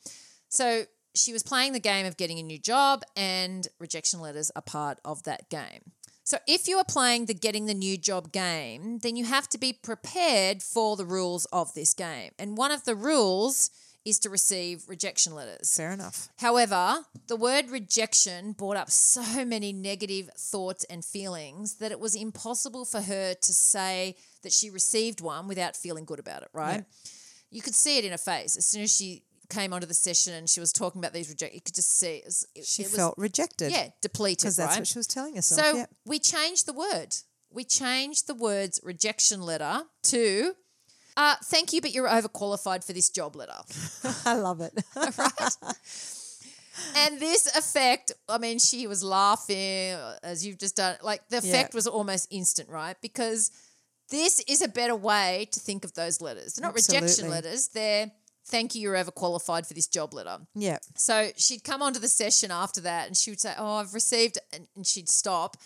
so 0.48 0.84
she 1.14 1.32
was 1.32 1.42
playing 1.42 1.72
the 1.72 1.80
game 1.80 2.06
of 2.06 2.16
getting 2.16 2.38
a 2.38 2.42
new 2.42 2.58
job, 2.58 3.02
and 3.16 3.66
rejection 3.78 4.20
letters 4.20 4.52
are 4.54 4.62
part 4.62 4.98
of 5.04 5.24
that 5.24 5.50
game. 5.50 5.92
So, 6.24 6.38
if 6.46 6.68
you 6.68 6.76
are 6.76 6.84
playing 6.84 7.26
the 7.26 7.34
getting 7.34 7.66
the 7.66 7.74
new 7.74 7.96
job 7.96 8.32
game, 8.32 8.98
then 8.98 9.16
you 9.16 9.24
have 9.24 9.48
to 9.48 9.58
be 9.58 9.72
prepared 9.72 10.62
for 10.62 10.94
the 10.96 11.06
rules 11.06 11.46
of 11.46 11.74
this 11.74 11.94
game. 11.94 12.32
And 12.38 12.56
one 12.56 12.70
of 12.70 12.84
the 12.84 12.94
rules 12.94 13.70
is 14.04 14.18
to 14.20 14.30
receive 14.30 14.84
rejection 14.88 15.34
letters. 15.34 15.74
Fair 15.76 15.90
enough. 15.92 16.28
However, 16.38 17.00
the 17.26 17.36
word 17.36 17.68
rejection 17.70 18.52
brought 18.52 18.76
up 18.76 18.90
so 18.90 19.44
many 19.44 19.72
negative 19.72 20.30
thoughts 20.38 20.84
and 20.84 21.04
feelings 21.04 21.74
that 21.76 21.92
it 21.92 22.00
was 22.00 22.14
impossible 22.14 22.84
for 22.84 23.02
her 23.02 23.34
to 23.34 23.52
say 23.52 24.16
that 24.42 24.52
she 24.52 24.70
received 24.70 25.20
one 25.20 25.46
without 25.48 25.76
feeling 25.76 26.04
good 26.04 26.18
about 26.20 26.42
it, 26.42 26.48
right? 26.52 26.84
You 27.50 27.60
could 27.60 27.74
see 27.74 27.98
it 27.98 28.04
in 28.04 28.12
her 28.12 28.18
face. 28.18 28.56
As 28.56 28.66
soon 28.66 28.82
as 28.82 28.94
she 28.96 29.24
came 29.50 29.72
onto 29.72 29.86
the 29.86 29.94
session 29.94 30.34
and 30.34 30.48
she 30.48 30.60
was 30.60 30.72
talking 30.72 31.00
about 31.00 31.12
these 31.12 31.28
reject, 31.28 31.54
you 31.54 31.60
could 31.60 31.74
just 31.74 31.98
see 31.98 32.16
it, 32.16 32.24
was- 32.26 32.46
it, 32.54 32.64
She 32.66 32.82
it 32.82 32.86
was, 32.86 32.96
felt 32.96 33.14
rejected. 33.18 33.72
yeah, 33.72 33.88
depleted, 34.00 34.38
Because 34.42 34.56
that's 34.56 34.72
right? 34.72 34.80
what 34.80 34.86
she 34.86 34.98
was 34.98 35.06
telling 35.06 35.34
herself. 35.36 35.66
So 35.66 35.76
yeah. 35.78 35.86
we 36.06 36.18
changed 36.18 36.66
the 36.66 36.72
word. 36.72 37.16
We 37.50 37.64
changed 37.64 38.26
the 38.26 38.34
words 38.34 38.78
rejection 38.84 39.40
letter 39.40 39.82
to 40.04 40.52
uh, 41.18 41.34
thank 41.42 41.72
you, 41.72 41.80
but 41.80 41.92
you're 41.92 42.08
overqualified 42.08 42.84
for 42.84 42.92
this 42.92 43.10
job 43.10 43.34
letter. 43.34 43.52
I 44.24 44.34
love 44.34 44.60
it. 44.60 44.72
right? 44.96 45.74
And 46.96 47.18
this 47.18 47.48
effect, 47.56 48.12
I 48.28 48.38
mean, 48.38 48.60
she 48.60 48.86
was 48.86 49.02
laughing 49.02 49.96
as 50.22 50.46
you've 50.46 50.58
just 50.58 50.76
done. 50.76 50.96
Like 51.02 51.28
the 51.28 51.38
effect 51.38 51.74
was 51.74 51.88
almost 51.88 52.28
instant, 52.30 52.68
right? 52.68 52.96
Because 53.02 53.50
this 54.10 54.38
is 54.46 54.62
a 54.62 54.68
better 54.68 54.94
way 54.94 55.48
to 55.50 55.58
think 55.58 55.84
of 55.84 55.92
those 55.94 56.20
letters. 56.20 56.54
They're 56.54 56.68
not 56.68 56.76
rejection 56.76 57.28
letters. 57.28 57.66
They're 57.68 58.12
thank 58.46 58.76
you, 58.76 58.80
you're 58.80 58.94
overqualified 58.94 59.66
for 59.66 59.74
this 59.74 59.88
job 59.88 60.14
letter. 60.14 60.38
yeah. 60.54 60.78
So 60.94 61.30
she'd 61.36 61.64
come 61.64 61.82
onto 61.82 61.98
the 61.98 62.08
session 62.08 62.52
after 62.52 62.80
that 62.82 63.08
and 63.08 63.16
she 63.16 63.30
would 63.32 63.40
say, 63.40 63.54
Oh, 63.58 63.74
I've 63.74 63.92
received, 63.92 64.38
and 64.54 64.86
she'd 64.86 65.08
stop. 65.08 65.56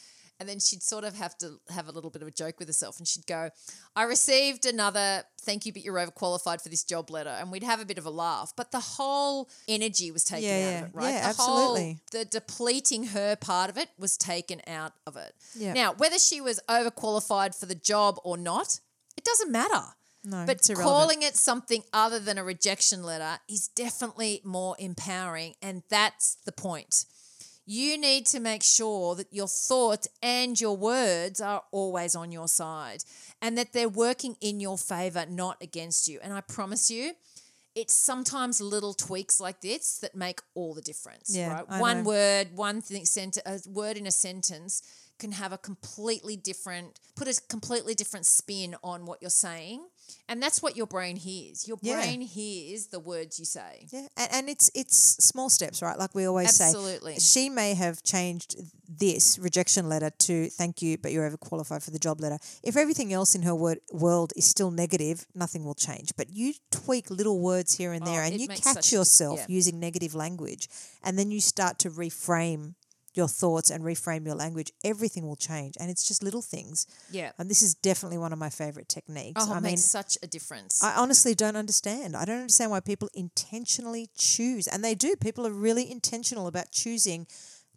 And 0.42 0.48
then 0.48 0.58
she'd 0.58 0.82
sort 0.82 1.04
of 1.04 1.14
have 1.14 1.38
to 1.38 1.60
have 1.72 1.86
a 1.86 1.92
little 1.92 2.10
bit 2.10 2.20
of 2.20 2.26
a 2.26 2.32
joke 2.32 2.58
with 2.58 2.66
herself 2.66 2.98
and 2.98 3.06
she'd 3.06 3.28
go, 3.28 3.50
I 3.94 4.02
received 4.02 4.66
another 4.66 5.22
thank 5.40 5.66
you, 5.66 5.72
but 5.72 5.82
you're 5.84 5.94
overqualified 5.94 6.60
for 6.60 6.68
this 6.68 6.82
job 6.82 7.10
letter. 7.10 7.30
And 7.30 7.52
we'd 7.52 7.62
have 7.62 7.80
a 7.80 7.84
bit 7.84 7.96
of 7.96 8.06
a 8.06 8.10
laugh. 8.10 8.52
But 8.56 8.72
the 8.72 8.80
whole 8.80 9.48
energy 9.68 10.10
was 10.10 10.24
taken 10.24 10.48
Yeah, 10.48 10.78
out 10.78 10.82
of 10.82 10.88
it, 10.88 10.94
right? 10.96 11.10
Yeah, 11.10 11.32
the 11.32 11.40
whole- 11.42 11.76
absolutely. 11.76 12.00
the 12.10 12.24
depleting 12.24 13.04
her 13.06 13.36
part 13.36 13.70
of 13.70 13.78
it 13.78 13.90
was 13.96 14.16
taken 14.16 14.60
out 14.66 14.94
of 15.06 15.16
it. 15.16 15.32
Yeah. 15.54 15.74
Now, 15.74 15.92
whether 15.94 16.18
she 16.18 16.40
was 16.40 16.58
overqualified 16.68 17.54
for 17.54 17.66
the 17.66 17.76
job 17.76 18.18
or 18.24 18.36
not, 18.36 18.80
it 19.16 19.22
doesn't 19.22 19.52
matter. 19.52 19.94
No, 20.24 20.44
But 20.46 20.60
calling 20.76 21.22
it 21.22 21.36
something 21.36 21.82
other 21.92 22.18
than 22.20 22.38
a 22.38 22.44
rejection 22.44 23.02
letter 23.02 23.38
is 23.48 23.68
definitely 23.68 24.40
more 24.44 24.76
empowering. 24.78 25.54
And 25.60 25.82
that's 25.88 26.36
the 26.44 26.52
point. 26.52 27.06
You 27.64 27.96
need 27.96 28.26
to 28.26 28.40
make 28.40 28.62
sure 28.62 29.14
that 29.14 29.32
your 29.32 29.46
thoughts 29.46 30.08
and 30.22 30.60
your 30.60 30.76
words 30.76 31.40
are 31.40 31.62
always 31.70 32.16
on 32.16 32.32
your 32.32 32.48
side 32.48 33.04
and 33.40 33.56
that 33.56 33.72
they're 33.72 33.88
working 33.88 34.36
in 34.40 34.58
your 34.58 34.76
favor, 34.76 35.24
not 35.28 35.58
against 35.62 36.08
you. 36.08 36.18
And 36.22 36.32
I 36.32 36.40
promise 36.40 36.90
you, 36.90 37.12
it's 37.74 37.94
sometimes 37.94 38.60
little 38.60 38.94
tweaks 38.94 39.40
like 39.40 39.60
this 39.60 39.98
that 39.98 40.14
make 40.14 40.40
all 40.54 40.74
the 40.74 40.82
difference. 40.82 41.34
Yeah, 41.34 41.54
right? 41.54 41.64
I 41.68 41.80
One 41.80 41.98
know. 42.02 42.08
word, 42.10 42.48
one 42.56 42.80
thing, 42.82 43.04
sent- 43.06 43.38
a 43.46 43.60
word 43.68 43.96
in 43.96 44.06
a 44.06 44.10
sentence 44.10 44.82
can 45.18 45.32
have 45.32 45.52
a 45.52 45.58
completely 45.58 46.36
different, 46.36 46.98
put 47.14 47.28
a 47.28 47.40
completely 47.48 47.94
different 47.94 48.26
spin 48.26 48.74
on 48.82 49.06
what 49.06 49.22
you're 49.22 49.30
saying. 49.30 49.86
And 50.28 50.42
that's 50.42 50.62
what 50.62 50.76
your 50.76 50.86
brain 50.86 51.16
hears. 51.16 51.66
Your 51.68 51.78
Yeah. 51.82 51.96
brain 52.00 52.20
hears 52.20 52.86
the 52.88 53.00
words 53.00 53.38
you 53.38 53.44
say. 53.44 53.86
Yeah, 53.90 54.06
and, 54.16 54.28
and 54.32 54.48
it's 54.48 54.70
it's 54.74 54.96
small 55.24 55.50
steps, 55.50 55.82
right? 55.82 55.98
Like 55.98 56.14
we 56.14 56.24
always 56.26 56.60
Absolutely. 56.60 57.18
say. 57.18 57.42
She 57.42 57.48
may 57.50 57.74
have 57.74 58.02
changed 58.02 58.56
this 58.88 59.38
rejection 59.38 59.88
letter 59.88 60.10
to 60.10 60.48
thank 60.50 60.82
you, 60.82 60.98
but 60.98 61.12
you're 61.12 61.28
overqualified 61.30 61.82
for 61.82 61.90
the 61.90 61.98
job 61.98 62.20
letter, 62.20 62.38
if 62.62 62.76
everything 62.76 63.12
else 63.12 63.34
in 63.34 63.42
her 63.42 63.54
word, 63.54 63.80
world 63.92 64.32
is 64.36 64.44
still 64.44 64.70
negative, 64.70 65.26
nothing 65.34 65.64
will 65.64 65.74
change. 65.74 66.12
But 66.16 66.30
you 66.30 66.52
tweak 66.70 67.10
little 67.10 67.40
words 67.40 67.74
here 67.74 67.92
and 67.92 68.06
there 68.06 68.22
Oh, 68.22 68.26
and 68.26 68.38
you 68.40 68.48
catch 68.48 68.92
yourself 68.92 69.38
yeah. 69.40 69.46
using 69.48 69.80
negative 69.80 70.14
language, 70.14 70.68
and 71.02 71.18
then 71.18 71.30
you 71.30 71.40
start 71.40 71.78
to 71.80 71.90
reframe 71.90 72.74
your 73.14 73.28
thoughts 73.28 73.70
and 73.70 73.84
reframe 73.84 74.24
your 74.26 74.34
language, 74.34 74.72
everything 74.84 75.26
will 75.26 75.36
change. 75.36 75.76
And 75.78 75.90
it's 75.90 76.06
just 76.06 76.22
little 76.22 76.42
things. 76.42 76.86
Yeah. 77.10 77.32
And 77.38 77.50
this 77.50 77.62
is 77.62 77.74
definitely 77.74 78.18
one 78.18 78.32
of 78.32 78.38
my 78.38 78.50
favorite 78.50 78.88
techniques. 78.88 79.42
Oh, 79.44 79.52
it 79.52 79.56
I 79.56 79.60
mean, 79.60 79.72
makes 79.72 79.82
such 79.82 80.16
a 80.22 80.26
difference. 80.26 80.82
I 80.82 80.94
honestly 80.96 81.34
don't 81.34 81.56
understand. 81.56 82.16
I 82.16 82.24
don't 82.24 82.40
understand 82.40 82.70
why 82.70 82.80
people 82.80 83.10
intentionally 83.14 84.08
choose, 84.16 84.66
and 84.66 84.84
they 84.84 84.94
do. 84.94 85.14
People 85.16 85.46
are 85.46 85.52
really 85.52 85.90
intentional 85.90 86.46
about 86.46 86.70
choosing 86.70 87.26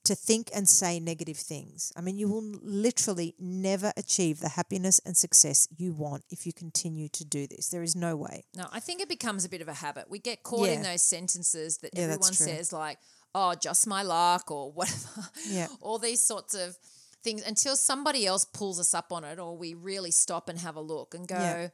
to 0.06 0.16
think 0.16 0.50
and 0.54 0.70
say 0.70 1.00
negative 1.00 1.38
things. 1.38 1.92
I 1.96 2.02
mean, 2.02 2.18
you 2.18 2.30
will 2.30 2.44
literally 2.62 3.34
never 3.40 3.92
achieve 3.98 4.40
the 4.40 4.50
happiness 4.50 5.02
and 5.06 5.18
success 5.18 5.68
you 5.76 5.94
want 5.94 6.24
if 6.30 6.46
you 6.46 6.54
continue 6.54 7.10
to 7.10 7.26
do 7.26 7.48
this. 7.48 7.70
There 7.70 7.82
is 7.82 7.96
no 7.96 8.16
way. 8.16 8.44
No, 8.56 8.68
I 8.72 8.80
think 8.80 9.02
it 9.02 9.10
becomes 9.10 9.46
a 9.46 9.50
bit 9.50 9.62
of 9.62 9.68
a 9.68 9.74
habit. 9.74 10.06
We 10.10 10.20
get 10.20 10.44
caught 10.44 10.70
in 10.70 10.84
those 10.84 11.02
sentences 11.02 11.80
that 11.80 11.92
Yeah, 11.94 12.04
everyone 12.04 12.34
says, 12.34 12.72
like, 12.72 13.00
oh, 13.36 13.54
just 13.54 13.86
my 13.86 14.02
luck 14.02 14.50
or 14.50 14.72
whatever. 14.72 15.28
Yeah. 15.50 15.68
All 15.82 16.00
these 16.00 16.24
sorts 16.24 16.56
of 16.56 16.78
things 17.22 17.46
until 17.46 17.76
somebody 17.76 18.26
else 18.26 18.46
pulls 18.46 18.80
us 18.80 18.94
up 18.94 19.12
on 19.12 19.24
it 19.26 19.40
or 19.40 19.58
we 19.58 19.74
really 19.74 20.12
stop 20.12 20.48
and 20.48 20.58
have 20.60 20.76
a 20.78 20.82
look 20.82 21.14
and 21.14 21.28
go, 21.28 21.36
Yeah. 21.36 21.68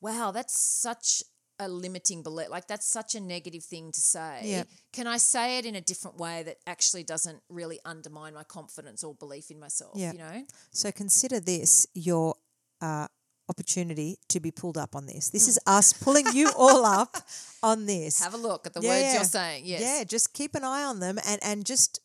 wow, 0.00 0.30
that's 0.30 0.58
such 0.58 1.22
a 1.58 1.68
limiting 1.68 2.22
belief. 2.22 2.50
Like, 2.50 2.68
that's 2.68 2.86
such 2.86 3.16
a 3.16 3.20
negative 3.20 3.64
thing 3.64 3.90
to 3.90 4.00
say. 4.00 4.42
Yeah. 4.44 4.62
Can 4.92 5.08
I 5.08 5.16
say 5.16 5.58
it 5.58 5.66
in 5.66 5.74
a 5.74 5.80
different 5.80 6.18
way 6.18 6.44
that 6.44 6.58
actually 6.68 7.02
doesn't 7.02 7.40
really 7.48 7.80
undermine 7.84 8.34
my 8.34 8.44
confidence 8.44 9.02
or 9.02 9.14
belief 9.14 9.50
in 9.50 9.58
myself? 9.58 9.94
Yeah. 9.96 10.12
You 10.12 10.18
know? 10.18 10.44
So 10.70 10.92
consider 10.92 11.40
this 11.40 11.88
your 11.94 12.36
uh, 12.80 13.08
opportunity 13.48 14.18
to 14.28 14.40
be 14.40 14.50
pulled 14.50 14.78
up 14.78 14.94
on 14.94 15.06
this. 15.06 15.30
This 15.30 15.46
hmm. 15.46 15.50
is 15.50 15.58
us 15.66 15.92
pulling 15.92 16.26
you 16.32 16.50
all 16.56 16.84
up 16.84 17.16
on 17.62 17.86
this. 17.86 18.22
Have 18.22 18.34
a 18.34 18.38
look 18.38 18.66
at 18.66 18.74
the 18.74 18.80
Yeah, 18.80 18.90
words 18.90 19.14
you're 19.14 19.24
saying. 19.24 19.64
Yes. 19.66 19.80
Yeah, 19.80 20.04
just 20.04 20.32
keep 20.32 20.54
an 20.54 20.64
eye 20.64 20.84
on 20.84 21.00
them 21.00 21.18
and, 21.26 21.40
and 21.42 21.64
just 21.64 22.00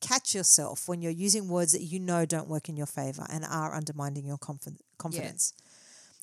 catch 0.00 0.34
yourself 0.34 0.88
when 0.88 1.02
you're 1.02 1.12
using 1.12 1.48
words 1.48 1.72
that 1.72 1.82
you 1.82 1.98
know 1.98 2.24
don't 2.24 2.48
work 2.48 2.68
in 2.68 2.76
your 2.76 2.86
favor 2.86 3.26
and 3.30 3.44
are 3.44 3.74
undermining 3.74 4.24
your 4.24 4.38
confi- 4.38 4.78
confidence. 4.98 5.52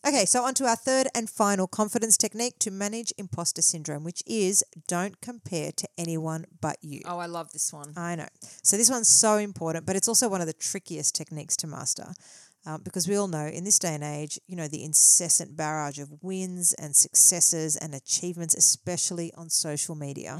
Okay, 0.07 0.25
so 0.25 0.43
on 0.43 0.53
to 0.53 0.65
our 0.65 0.75
third 0.75 1.07
and 1.15 1.27
final 1.27 1.65
confidence 1.65 2.15
technique 2.15 2.59
to 2.59 2.69
manage 2.69 3.11
imposter 3.17 3.63
syndrome, 3.63 4.03
which 4.03 4.21
is 4.27 4.63
don't 4.87 5.19
compare 5.19 5.71
to 5.71 5.87
anyone 5.97 6.45
but 6.61 6.77
you. 6.81 7.01
Oh, 7.05 7.17
I 7.17 7.25
love 7.25 7.51
this 7.53 7.73
one. 7.73 7.91
I 7.97 8.15
know. 8.15 8.27
So 8.61 8.77
this 8.77 8.87
one's 8.87 9.07
so 9.07 9.37
important, 9.37 9.87
but 9.87 9.95
it's 9.95 10.07
also 10.07 10.29
one 10.29 10.41
of 10.41 10.47
the 10.47 10.53
trickiest 10.53 11.15
techniques 11.15 11.55
to 11.57 11.67
master. 11.67 12.13
Um, 12.67 12.81
because 12.83 13.07
we 13.07 13.15
all 13.15 13.27
know 13.27 13.45
in 13.45 13.63
this 13.63 13.77
day 13.77 13.93
and 13.93 14.03
age, 14.03 14.39
you 14.47 14.55
know, 14.55 14.67
the 14.67 14.83
incessant 14.83 15.55
barrage 15.55 15.99
of 15.99 16.09
wins 16.23 16.73
and 16.73 16.95
successes 16.95 17.75
and 17.75 17.93
achievements, 17.93 18.55
especially 18.55 19.31
on 19.35 19.49
social 19.51 19.93
media, 19.93 20.39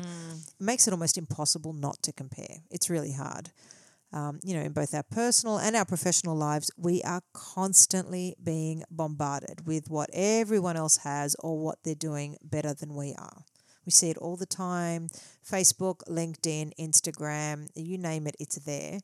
makes 0.59 0.87
it 0.87 0.91
almost 0.91 1.17
impossible 1.19 1.71
not 1.73 2.01
to 2.01 2.11
compare. 2.11 2.63
It's 2.71 2.89
really 2.89 3.11
hard. 3.13 3.51
Um, 4.11 4.39
you 4.43 4.55
know, 4.55 4.63
in 4.63 4.71
both 4.71 4.93
our 4.93 5.03
personal 5.03 5.57
and 5.57 5.75
our 5.75 5.85
professional 5.85 6.35
lives, 6.35 6.71
we 6.77 7.01
are 7.03 7.21
constantly 7.33 8.35
being 8.41 8.83
bombarded 8.89 9.67
with 9.67 9.89
what 9.89 10.09
everyone 10.13 10.77
else 10.77 10.97
has 11.03 11.35
or 11.39 11.59
what 11.59 11.79
they're 11.83 11.95
doing 11.95 12.37
better 12.41 12.73
than 12.73 12.95
we 12.95 13.13
are. 13.17 13.43
We 13.85 13.91
see 13.91 14.09
it 14.09 14.17
all 14.17 14.35
the 14.35 14.47
time 14.47 15.09
Facebook, 15.47 15.99
LinkedIn, 16.09 16.71
Instagram, 16.79 17.67
you 17.75 17.97
name 17.97 18.25
it, 18.25 18.35
it's 18.39 18.55
there. 18.55 18.99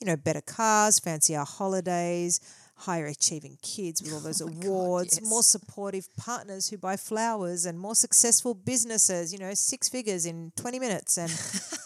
You 0.00 0.06
know, 0.06 0.16
better 0.16 0.40
cars, 0.40 0.98
fancier 0.98 1.44
holidays, 1.44 2.40
higher 2.82 3.06
achieving 3.06 3.58
kids 3.62 4.02
with 4.02 4.12
all 4.12 4.20
those 4.20 4.40
awards, 4.50 5.18
yes. 5.20 5.30
more 5.30 5.42
supportive 5.42 6.08
partners 6.16 6.68
who 6.68 6.78
buy 6.78 6.96
flowers, 6.96 7.64
and 7.64 7.78
more 7.78 7.94
successful 7.94 8.54
businesses, 8.54 9.32
you 9.32 9.38
know, 9.38 9.54
six 9.54 9.88
figures 9.88 10.26
in 10.26 10.52
20 10.56 10.78
minutes, 10.78 11.18
and 11.18 11.30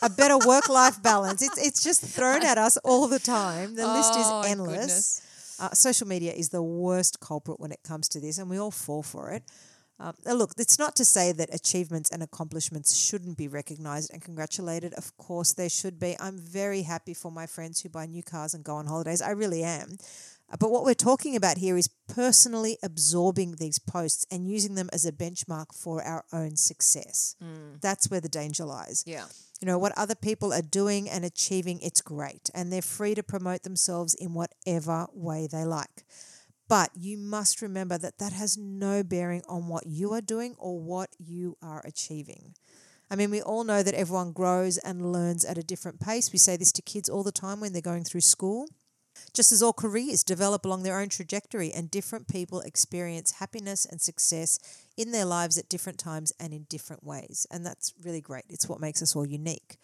a 0.02 0.10
better 0.14 0.38
work 0.46 0.68
life 0.68 1.02
balance. 1.02 1.42
It's, 1.42 1.58
it's 1.58 1.84
just 1.84 2.02
thrown 2.02 2.44
at 2.44 2.58
us 2.58 2.76
all 2.78 3.08
the 3.08 3.18
time. 3.18 3.74
The 3.74 3.86
list 3.86 4.12
Oh, 4.14 4.40
is 4.40 4.50
endless. 4.50 5.22
Uh, 5.58 5.70
social 5.70 6.06
media 6.06 6.32
is 6.32 6.50
the 6.50 6.62
worst 6.62 7.18
culprit 7.20 7.58
when 7.58 7.72
it 7.72 7.80
comes 7.82 8.08
to 8.10 8.20
this, 8.20 8.38
and 8.38 8.50
we 8.50 8.58
all 8.58 8.70
fall 8.70 9.02
for 9.02 9.30
it. 9.30 9.42
Um, 9.98 10.12
look, 10.26 10.52
it's 10.58 10.78
not 10.78 10.94
to 10.96 11.06
say 11.06 11.32
that 11.32 11.54
achievements 11.54 12.10
and 12.10 12.22
accomplishments 12.22 12.94
shouldn't 12.94 13.38
be 13.38 13.48
recognized 13.48 14.12
and 14.12 14.20
congratulated. 14.20 14.92
Of 14.92 15.16
course, 15.16 15.54
they 15.54 15.70
should 15.70 15.98
be. 15.98 16.14
I'm 16.20 16.38
very 16.38 16.82
happy 16.82 17.14
for 17.14 17.32
my 17.32 17.46
friends 17.46 17.80
who 17.80 17.88
buy 17.88 18.04
new 18.04 18.22
cars 18.22 18.52
and 18.52 18.62
go 18.62 18.74
on 18.74 18.86
holidays. 18.86 19.22
I 19.22 19.30
really 19.30 19.62
am. 19.62 19.96
But 20.60 20.70
what 20.70 20.84
we're 20.84 20.94
talking 20.94 21.34
about 21.34 21.58
here 21.58 21.76
is 21.76 21.88
personally 22.08 22.78
absorbing 22.82 23.56
these 23.56 23.78
posts 23.78 24.24
and 24.30 24.48
using 24.48 24.74
them 24.76 24.88
as 24.92 25.04
a 25.04 25.12
benchmark 25.12 25.74
for 25.74 26.02
our 26.02 26.24
own 26.32 26.56
success. 26.56 27.34
Mm. 27.42 27.80
That's 27.80 28.10
where 28.10 28.20
the 28.20 28.28
danger 28.28 28.64
lies 28.64 29.02
Yeah. 29.06 29.26
you 29.60 29.66
know 29.66 29.78
what 29.78 29.92
other 29.96 30.14
people 30.14 30.52
are 30.52 30.62
doing 30.62 31.08
and 31.10 31.24
achieving 31.24 31.80
it's 31.80 32.00
great 32.00 32.48
and 32.54 32.70
they're 32.72 32.82
free 32.82 33.14
to 33.14 33.22
promote 33.22 33.62
themselves 33.64 34.14
in 34.14 34.34
whatever 34.34 35.06
way 35.12 35.46
they 35.50 35.64
like 35.64 36.04
but 36.68 36.90
you 36.94 37.16
must 37.16 37.62
remember 37.62 37.96
that 37.98 38.18
that 38.18 38.32
has 38.32 38.56
no 38.58 39.02
bearing 39.02 39.42
on 39.48 39.66
what 39.68 39.86
you 39.86 40.12
are 40.12 40.20
doing 40.20 40.54
or 40.58 40.78
what 40.80 41.10
you 41.18 41.56
are 41.62 41.82
achieving 41.84 42.54
I 43.08 43.14
mean, 43.14 43.30
we 43.30 43.40
all 43.40 43.62
know 43.62 43.84
that 43.84 43.94
everyone 43.94 44.32
grows 44.32 44.78
and 44.78 45.12
learns 45.12 45.44
at 45.44 45.56
a 45.56 45.62
different 45.62 46.00
pace. 46.00 46.32
We 46.32 46.40
say 46.40 46.56
this 46.56 46.72
to 46.72 46.82
kids 46.82 47.08
all 47.08 47.22
the 47.22 47.30
time 47.30 47.60
when 47.60 47.72
they're 47.72 47.80
going 47.80 48.02
through 48.02 48.22
school. 48.22 48.66
Just 49.32 49.52
as 49.52 49.62
all 49.62 49.72
careers 49.72 50.22
develop 50.22 50.64
along 50.64 50.82
their 50.82 50.98
own 50.98 51.08
trajectory, 51.08 51.72
and 51.72 51.90
different 51.90 52.28
people 52.28 52.60
experience 52.60 53.32
happiness 53.32 53.84
and 53.84 54.00
success 54.00 54.58
in 54.96 55.12
their 55.12 55.24
lives 55.24 55.58
at 55.58 55.68
different 55.68 55.98
times 55.98 56.32
and 56.40 56.52
in 56.52 56.64
different 56.68 57.04
ways. 57.04 57.46
And 57.50 57.64
that's 57.64 57.92
really 58.02 58.20
great. 58.20 58.44
It's 58.48 58.68
what 58.68 58.80
makes 58.80 59.02
us 59.02 59.14
all 59.14 59.26
unique. 59.26 59.78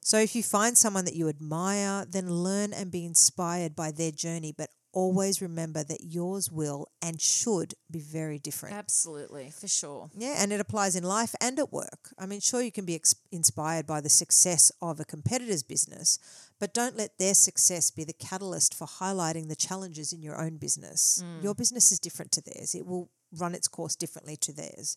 So 0.00 0.18
if 0.18 0.34
you 0.36 0.42
find 0.42 0.78
someone 0.78 1.04
that 1.06 1.16
you 1.16 1.28
admire, 1.28 2.06
then 2.08 2.30
learn 2.30 2.72
and 2.72 2.90
be 2.90 3.04
inspired 3.04 3.74
by 3.74 3.90
their 3.90 4.12
journey, 4.12 4.54
but 4.56 4.70
always 4.92 5.42
remember 5.42 5.84
that 5.84 6.00
yours 6.02 6.50
will 6.50 6.88
and 7.02 7.20
should 7.20 7.74
be 7.90 8.00
very 8.00 8.38
different. 8.38 8.74
Absolutely, 8.74 9.50
for 9.50 9.68
sure. 9.68 10.10
Yeah, 10.16 10.36
and 10.38 10.52
it 10.52 10.60
applies 10.60 10.96
in 10.96 11.04
life 11.04 11.34
and 11.40 11.58
at 11.58 11.72
work. 11.72 12.12
I 12.18 12.26
mean, 12.26 12.40
sure, 12.40 12.62
you 12.62 12.72
can 12.72 12.84
be 12.84 12.94
ex- 12.94 13.14
inspired 13.30 13.86
by 13.86 14.00
the 14.00 14.08
success 14.08 14.72
of 14.80 15.00
a 15.00 15.04
competitor's 15.04 15.62
business, 15.62 16.18
but 16.58 16.74
don't 16.74 16.96
let 16.96 17.18
their 17.18 17.34
success 17.34 17.90
be 17.90 18.04
the 18.04 18.12
catalyst 18.12 18.74
for 18.74 18.86
highlighting 18.86 19.48
the 19.48 19.56
challenges 19.56 20.12
in 20.12 20.22
your 20.22 20.40
own 20.40 20.56
business. 20.56 21.22
Mm. 21.24 21.44
Your 21.44 21.54
business 21.54 21.92
is 21.92 21.98
different 21.98 22.32
to 22.32 22.40
theirs, 22.40 22.74
it 22.74 22.86
will 22.86 23.10
run 23.32 23.54
its 23.54 23.68
course 23.68 23.94
differently 23.94 24.36
to 24.36 24.52
theirs. 24.52 24.96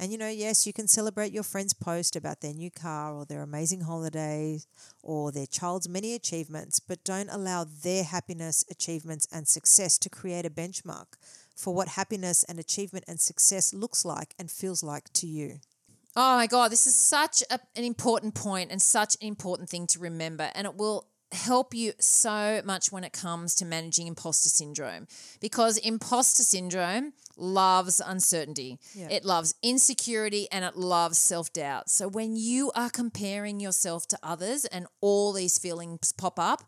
And 0.00 0.10
you 0.10 0.16
know, 0.16 0.28
yes, 0.28 0.66
you 0.66 0.72
can 0.72 0.88
celebrate 0.88 1.30
your 1.30 1.42
friend's 1.42 1.74
post 1.74 2.16
about 2.16 2.40
their 2.40 2.54
new 2.54 2.70
car 2.70 3.14
or 3.14 3.26
their 3.26 3.42
amazing 3.42 3.82
holidays 3.82 4.66
or 5.02 5.30
their 5.30 5.44
child's 5.44 5.90
many 5.90 6.14
achievements, 6.14 6.80
but 6.80 7.04
don't 7.04 7.28
allow 7.28 7.64
their 7.64 8.04
happiness, 8.04 8.64
achievements, 8.70 9.28
and 9.30 9.46
success 9.46 9.98
to 9.98 10.08
create 10.08 10.46
a 10.46 10.50
benchmark 10.50 11.18
for 11.54 11.74
what 11.74 11.88
happiness 11.88 12.44
and 12.44 12.58
achievement 12.58 13.04
and 13.06 13.20
success 13.20 13.74
looks 13.74 14.06
like 14.06 14.34
and 14.38 14.50
feels 14.50 14.82
like 14.82 15.12
to 15.12 15.26
you. 15.26 15.60
Oh 16.16 16.36
my 16.36 16.46
God, 16.46 16.72
this 16.72 16.86
is 16.86 16.96
such 16.96 17.42
a, 17.50 17.60
an 17.76 17.84
important 17.84 18.34
point 18.34 18.72
and 18.72 18.80
such 18.80 19.16
an 19.20 19.28
important 19.28 19.68
thing 19.68 19.86
to 19.88 19.98
remember. 19.98 20.50
And 20.54 20.66
it 20.66 20.76
will 20.76 21.08
help 21.32 21.74
you 21.74 21.92
so 21.98 22.60
much 22.64 22.90
when 22.90 23.04
it 23.04 23.12
comes 23.12 23.54
to 23.54 23.64
managing 23.64 24.06
imposter 24.06 24.48
syndrome 24.48 25.06
because 25.40 25.76
imposter 25.78 26.42
syndrome 26.42 27.12
loves 27.40 28.00
uncertainty. 28.04 28.78
Yeah. 28.94 29.08
It 29.10 29.24
loves 29.24 29.54
insecurity 29.62 30.48
and 30.52 30.64
it 30.64 30.76
loves 30.76 31.18
self 31.18 31.52
doubt. 31.52 31.90
So 31.90 32.08
when 32.08 32.36
you 32.36 32.70
are 32.74 32.90
comparing 32.90 33.60
yourself 33.60 34.06
to 34.08 34.18
others 34.22 34.64
and 34.64 34.86
all 35.00 35.32
these 35.32 35.58
feelings 35.58 36.12
pop 36.12 36.38
up, 36.38 36.64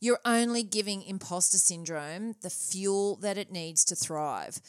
you're 0.00 0.20
only 0.24 0.62
giving 0.62 1.02
imposter 1.02 1.58
syndrome 1.58 2.34
the 2.42 2.50
fuel 2.50 3.16
that 3.16 3.38
it 3.38 3.50
needs 3.50 3.84
to 3.86 3.96
thrive. 3.96 4.60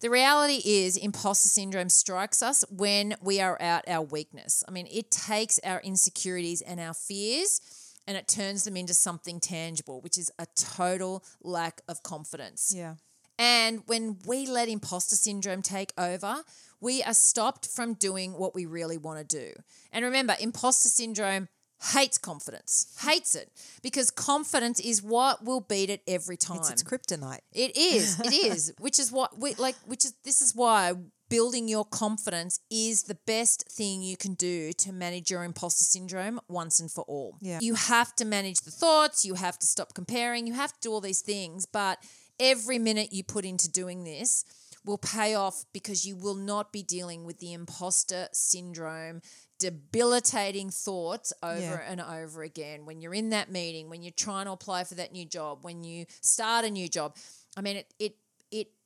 The 0.00 0.10
reality 0.10 0.60
is, 0.64 0.96
imposter 0.96 1.48
syndrome 1.48 1.88
strikes 1.88 2.42
us 2.42 2.64
when 2.68 3.14
we 3.22 3.40
are 3.40 3.60
at 3.60 3.88
our 3.88 4.02
weakness. 4.02 4.62
I 4.68 4.70
mean, 4.70 4.86
it 4.90 5.10
takes 5.10 5.58
our 5.64 5.80
insecurities 5.80 6.60
and 6.60 6.78
our 6.78 6.92
fears 6.92 7.60
and 8.06 8.16
it 8.16 8.28
turns 8.28 8.64
them 8.64 8.76
into 8.76 8.92
something 8.92 9.40
tangible, 9.40 10.00
which 10.02 10.18
is 10.18 10.30
a 10.38 10.46
total 10.56 11.24
lack 11.42 11.80
of 11.88 12.02
confidence. 12.02 12.72
Yeah. 12.76 12.96
And 13.38 13.82
when 13.86 14.18
we 14.26 14.46
let 14.46 14.68
imposter 14.68 15.16
syndrome 15.16 15.62
take 15.62 15.92
over, 15.98 16.42
we 16.80 17.02
are 17.02 17.14
stopped 17.14 17.66
from 17.66 17.94
doing 17.94 18.32
what 18.32 18.54
we 18.54 18.66
really 18.66 18.98
want 18.98 19.18
to 19.18 19.38
do. 19.38 19.52
And 19.92 20.04
remember, 20.04 20.36
imposter 20.40 20.88
syndrome 20.88 21.48
hates 21.92 22.18
confidence, 22.18 22.96
hates 23.00 23.34
it 23.34 23.50
because 23.82 24.10
confidence 24.10 24.80
is 24.80 25.02
what 25.02 25.44
will 25.44 25.60
beat 25.60 25.90
it 25.90 26.02
every 26.06 26.36
time. 26.36 26.58
It's 26.58 26.70
its 26.70 26.82
kryptonite. 26.82 27.40
It 27.52 27.76
is. 27.76 28.20
It 28.20 28.32
is. 28.32 28.72
Which 28.78 28.98
is 28.98 29.10
what 29.10 29.38
we 29.38 29.54
like. 29.54 29.76
Which 29.86 30.04
is 30.04 30.14
this 30.24 30.40
is 30.40 30.54
why 30.54 30.92
building 31.28 31.68
your 31.68 31.84
confidence 31.84 32.60
is 32.70 33.04
the 33.04 33.16
best 33.26 33.68
thing 33.70 34.02
you 34.02 34.16
can 34.16 34.34
do 34.34 34.72
to 34.72 34.92
manage 34.92 35.30
your 35.30 35.42
imposter 35.42 35.84
syndrome 35.84 36.38
once 36.48 36.80
and 36.80 36.90
for 36.90 37.02
all. 37.08 37.38
Yeah. 37.40 37.58
You 37.60 37.74
have 37.74 38.14
to 38.16 38.24
manage 38.24 38.60
the 38.60 38.70
thoughts. 38.70 39.24
You 39.24 39.34
have 39.34 39.58
to 39.58 39.66
stop 39.66 39.94
comparing. 39.94 40.46
You 40.46 40.52
have 40.54 40.72
to 40.72 40.78
do 40.80 40.92
all 40.92 41.00
these 41.00 41.22
things. 41.22 41.66
But 41.66 41.98
every 42.40 42.78
minute 42.78 43.12
you 43.12 43.22
put 43.24 43.44
into 43.44 43.70
doing 43.70 44.04
this 44.04 44.44
will 44.84 44.98
pay 44.98 45.34
off 45.34 45.64
because 45.72 46.04
you 46.04 46.14
will 46.14 46.34
not 46.34 46.72
be 46.72 46.82
dealing 46.82 47.24
with 47.24 47.38
the 47.38 47.52
imposter 47.52 48.28
syndrome 48.32 49.20
debilitating 49.58 50.68
thoughts 50.70 51.32
over 51.42 51.58
Yeah. 51.60 51.80
and 51.88 52.00
over 52.00 52.42
again 52.42 52.84
when 52.84 53.00
you're 53.00 53.14
in 53.14 53.30
that 53.30 53.50
meeting 53.50 53.88
when 53.88 54.02
you're 54.02 54.12
trying 54.16 54.46
to 54.46 54.52
apply 54.52 54.84
for 54.84 54.94
that 54.96 55.12
new 55.12 55.24
job 55.24 55.64
when 55.64 55.84
you 55.84 56.06
start 56.20 56.64
a 56.64 56.70
new 56.70 56.88
job 56.88 57.16
i 57.56 57.60
mean 57.60 57.76
it 57.76 57.94
it 57.98 58.04
it 58.12 58.16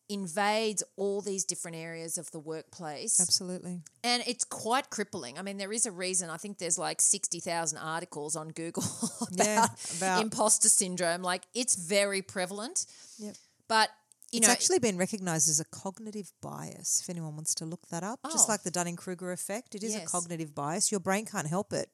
invades 0.09 0.83
all 0.97 1.21
these 1.21 1.45
different 1.45 1.77
areas 1.77 2.17
of 2.17 2.31
the 2.31 2.39
workplace 2.41 3.21
Absolutely. 3.21 3.83
and 4.03 4.23
it's 4.27 4.45
quite 4.45 4.89
crippling. 4.91 5.39
I 5.39 5.43
mean, 5.43 5.59
there 5.59 5.73
is 5.73 5.85
a 5.87 5.93
reason. 5.93 6.31
I 6.31 6.39
think 6.39 6.59
there's 6.59 6.79
like 6.79 7.01
60,000 7.01 7.77
articles 7.79 8.35
on 8.37 8.49
Google 8.49 8.85
about, 9.21 9.47
Yeah, 9.47 9.67
about- 9.99 10.23
imposter 10.27 10.69
syndrome. 10.71 11.23
Like, 11.23 11.43
it's 11.55 11.75
very 11.75 12.23
prevalent. 12.23 12.87
Yep. 13.19 13.37
But, 13.69 13.91
you 14.33 14.39
It's 14.39 14.47
know, 14.47 14.53
actually 14.53 14.79
been 14.79 14.97
recognized 14.97 15.49
as 15.51 15.61
a 15.61 15.65
cognitive 15.67 16.33
bias, 16.41 17.01
if 17.03 17.11
anyone 17.11 17.35
wants 17.35 17.55
to 17.57 17.65
look 17.67 17.87
that 17.89 18.03
up. 18.03 18.21
Just 18.31 18.49
Oh. 18.49 18.53
like 18.53 18.63
the 18.63 18.71
Dunning 18.71 18.97
Kruger 18.97 19.31
effect, 19.33 19.75
it 19.75 19.83
is 19.83 19.95
a 19.95 20.01
cognitive 20.01 20.55
bias. 20.55 20.91
Your 20.91 21.01
brain 21.01 21.27
can't 21.27 21.47
help 21.49 21.73
it, 21.73 21.91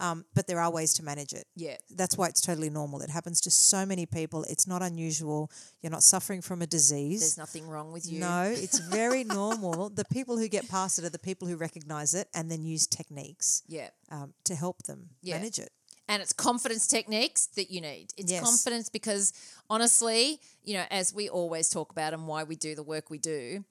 um, 0.00 0.24
but 0.34 0.46
there 0.46 0.60
are 0.60 0.70
ways 0.72 0.94
to 0.94 1.02
manage 1.04 1.32
it. 1.32 1.46
yeah. 1.54 1.76
That's 1.90 2.16
why 2.18 2.26
it's 2.28 2.40
totally 2.40 2.70
normal. 2.70 3.00
It 3.02 3.10
happens 3.10 3.40
to 3.42 3.50
so 3.50 3.84
many 3.86 4.06
people. 4.06 4.44
It's 4.44 4.66
not 4.66 4.82
unusual. 4.82 5.50
You're 5.82 5.92
not 5.92 6.02
suffering 6.02 6.40
from 6.42 6.62
a 6.62 6.66
disease. 6.66 7.20
There's 7.20 7.38
nothing 7.38 7.68
wrong 7.68 7.92
with 7.92 8.10
you. 8.10 8.18
No, 8.20 8.42
it's 8.44 8.78
very 9.00 9.24
normal. 9.24 9.90
The 9.90 10.04
people 10.06 10.38
who 10.38 10.48
get 10.48 10.68
past 10.68 10.98
it 10.98 11.04
are 11.04 11.10
the 11.10 11.18
people 11.18 11.46
who 11.46 11.56
recognize 11.56 12.14
it 12.14 12.28
and 12.34 12.50
then 12.50 12.64
use 12.64 12.86
techniques 12.86 13.62
Yeah. 13.68 13.90
um, 14.10 14.32
to 14.44 14.54
help 14.54 14.82
them 14.84 15.10
Yeah. 15.22 15.36
manage 15.38 15.58
it. 15.58 15.70
and 16.08 16.20
it's 16.20 16.32
confidence 16.32 16.88
techniques 16.88 17.46
that 17.54 17.70
you 17.70 17.80
need. 17.80 18.08
It's 18.16 18.32
Yes. 18.32 18.42
confidence 18.42 18.88
because 18.88 19.32
honestly, 19.68 20.40
you 20.64 20.74
know, 20.74 20.84
as 20.90 21.14
we 21.14 21.28
always 21.28 21.68
talk 21.68 21.92
about 21.92 22.12
and 22.12 22.26
why 22.26 22.42
we 22.42 22.56
do 22.56 22.74
the 22.74 22.82
work 22.82 23.10
we 23.10 23.18
do, 23.18 23.64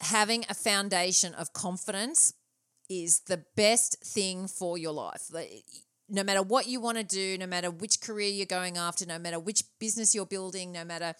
having 0.00 0.44
a 0.48 0.54
foundation 0.54 1.34
of 1.34 1.52
confidence 1.52 2.32
is 3.00 3.20
the 3.20 3.42
best 3.56 4.02
thing 4.04 4.46
for 4.48 4.76
your 4.78 4.92
life. 4.92 5.30
No 6.08 6.22
matter 6.24 6.42
what 6.42 6.66
you 6.66 6.80
want 6.80 6.98
to 6.98 7.04
do, 7.04 7.38
no 7.38 7.46
matter 7.46 7.70
which 7.70 8.00
career 8.00 8.28
you're 8.28 8.44
going 8.46 8.76
after, 8.76 9.06
no 9.06 9.18
matter 9.18 9.38
which 9.38 9.62
business 9.78 10.14
you're 10.14 10.26
building, 10.26 10.72
no 10.72 10.84
matter 10.84 11.14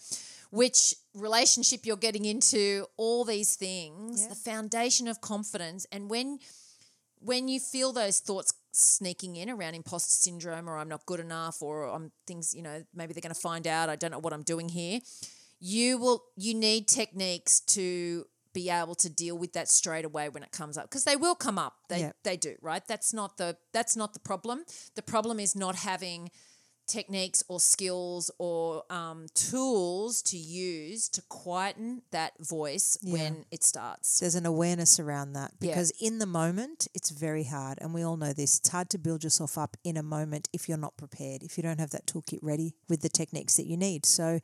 which 0.51 0.93
relationship 1.15 1.85
you're 1.85 1.97
getting 1.97 2.25
into, 2.25 2.85
all 2.97 3.23
these 3.25 3.55
things, 3.55 4.21
Yeah. 4.21 4.27
the 4.29 4.35
foundation 4.35 5.07
of 5.07 5.19
confidence. 5.21 5.85
And 5.91 6.09
when 6.09 6.39
when 7.19 7.47
you 7.47 7.59
feel 7.59 7.93
those 7.93 8.19
thoughts 8.19 8.53
sneaking 8.73 9.37
in 9.37 9.49
around 9.49 9.75
imposter 9.75 10.13
syndrome 10.15 10.69
or 10.69 10.77
I'm 10.77 10.89
not 10.89 11.05
good 11.05 11.21
enough 11.21 11.61
or 11.61 11.85
I'm 11.85 12.11
things, 12.27 12.53
you 12.53 12.61
know, 12.61 12.83
maybe 12.93 13.13
they're 13.13 13.21
going 13.21 13.33
to 13.33 13.39
find 13.39 13.65
out 13.65 13.87
I 13.89 13.95
don't 13.95 14.11
know 14.11 14.19
what 14.19 14.33
I'm 14.33 14.43
doing 14.43 14.67
here, 14.67 14.99
you 15.59 15.97
will 15.97 16.25
you 16.35 16.53
need 16.53 16.87
techniques 16.89 17.61
to 17.61 18.25
be 18.53 18.69
able 18.69 18.95
to 18.95 19.09
deal 19.09 19.37
with 19.37 19.53
that 19.53 19.67
straight 19.69 20.05
away 20.05 20.29
when 20.29 20.43
it 20.43 20.51
comes 20.51 20.77
up 20.77 20.85
because 20.89 21.03
they 21.03 21.15
will 21.15 21.35
come 21.35 21.57
up. 21.57 21.73
They 21.89 21.99
Yeah. 22.01 22.11
they 22.23 22.37
do, 22.37 22.55
right? 22.61 22.85
That's 22.87 23.13
not 23.13 23.37
the 23.37 23.57
that's 23.71 23.95
not 23.95 24.13
the 24.13 24.19
problem. 24.19 24.63
The 24.95 25.01
problem 25.01 25.39
is 25.39 25.55
not 25.55 25.75
having 25.75 26.29
techniques 26.85 27.41
or 27.47 27.61
skills 27.61 28.29
or 28.39 28.83
um, 28.91 29.27
tools 29.33 30.21
to 30.21 30.37
use 30.37 31.07
to 31.07 31.21
quieten 31.29 32.01
that 32.11 32.33
voice 32.39 32.97
Yeah. 33.01 33.13
when 33.13 33.45
it 33.51 33.63
starts. 33.63 34.19
There's 34.19 34.35
an 34.35 34.45
awareness 34.45 34.99
around 34.99 35.31
that 35.33 35.51
Yeah. 35.61 35.69
because 35.69 35.91
in 36.01 36.19
the 36.19 36.25
moment, 36.25 36.89
it's 36.93 37.09
very 37.09 37.45
hard. 37.45 37.77
And 37.81 37.93
we 37.93 38.03
all 38.03 38.17
know 38.17 38.33
this. 38.33 38.57
It's 38.59 38.67
hard 38.67 38.89
to 38.89 38.97
build 38.97 39.23
yourself 39.23 39.57
up 39.57 39.77
in 39.85 39.95
a 39.95 40.03
moment 40.03 40.49
if 40.51 40.67
you're 40.67 40.77
not 40.77 40.97
prepared, 40.97 41.41
if 41.41 41.55
you 41.57 41.63
don't 41.63 41.79
have 41.79 41.91
that 41.91 42.05
toolkit 42.05 42.39
ready 42.41 42.75
with 42.89 42.99
the 43.01 43.09
techniques 43.09 43.55
that 43.55 43.65
you 43.65 43.77
need. 43.77 44.05
So, 44.05 44.41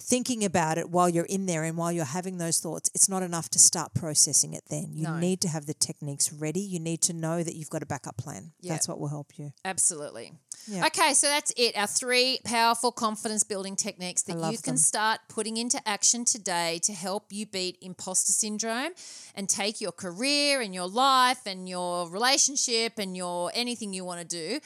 thinking 0.00 0.44
about 0.44 0.78
it 0.78 0.90
while 0.90 1.08
you're 1.08 1.24
in 1.24 1.46
there 1.46 1.64
and 1.64 1.76
while 1.76 1.90
you're 1.92 2.04
having 2.04 2.38
those 2.38 2.60
thoughts, 2.60 2.90
it's 2.94 3.08
not 3.08 3.22
enough 3.22 3.48
to 3.50 3.58
start 3.58 3.94
processing 3.94 4.54
it 4.54 4.64
then. 4.68 4.92
You 4.94 5.04
No. 5.04 5.18
need 5.18 5.40
to 5.42 5.48
have 5.48 5.66
the 5.66 5.74
techniques 5.74 6.32
ready. 6.32 6.60
You 6.60 6.78
need 6.80 7.02
to 7.02 7.12
know 7.12 7.42
that 7.42 7.54
you've 7.56 7.70
got 7.70 7.82
a 7.82 7.86
backup 7.86 8.16
plan. 8.16 8.52
Yeah. 8.60 8.72
That's 8.72 8.86
what 8.88 9.00
will 9.00 9.08
help 9.08 9.38
you. 9.38 9.52
Absolutely. 9.64 10.32
Yeah. 10.66 10.86
Okay, 10.86 11.14
so 11.14 11.26
that's 11.28 11.52
it. 11.56 11.76
Our 11.76 11.86
three 11.86 12.40
powerful 12.44 12.92
confidence 12.92 13.42
building 13.42 13.74
techniques 13.74 14.22
that 14.22 14.36
you 14.52 14.58
can 14.58 14.74
them. 14.74 14.76
start 14.76 15.20
putting 15.28 15.56
into 15.56 15.80
action 15.88 16.24
today 16.24 16.78
to 16.84 16.92
help 16.92 17.32
you 17.32 17.46
beat 17.46 17.78
imposter 17.80 18.32
syndrome 18.32 18.92
and 19.34 19.48
take 19.48 19.80
your 19.80 19.92
career 19.92 20.60
and 20.60 20.74
your 20.74 20.88
life 20.88 21.40
and 21.46 21.68
your 21.68 22.08
relationship 22.10 22.98
and 22.98 23.16
your 23.16 23.50
anything 23.54 23.92
you 23.94 24.04
want 24.04 24.20
to 24.20 24.26
do 24.26 24.60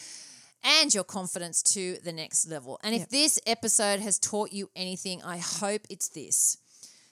and 0.64 0.94
your 0.94 1.04
confidence 1.04 1.62
to 1.62 1.98
the 2.04 2.12
next 2.12 2.48
level. 2.48 2.78
And 2.82 2.94
if 2.94 3.00
Yep. 3.00 3.08
this 3.10 3.38
episode 3.46 4.00
has 4.00 4.18
taught 4.18 4.52
you 4.52 4.70
anything, 4.76 5.22
I 5.22 5.38
hope 5.38 5.82
it's 5.90 6.08
this 6.08 6.58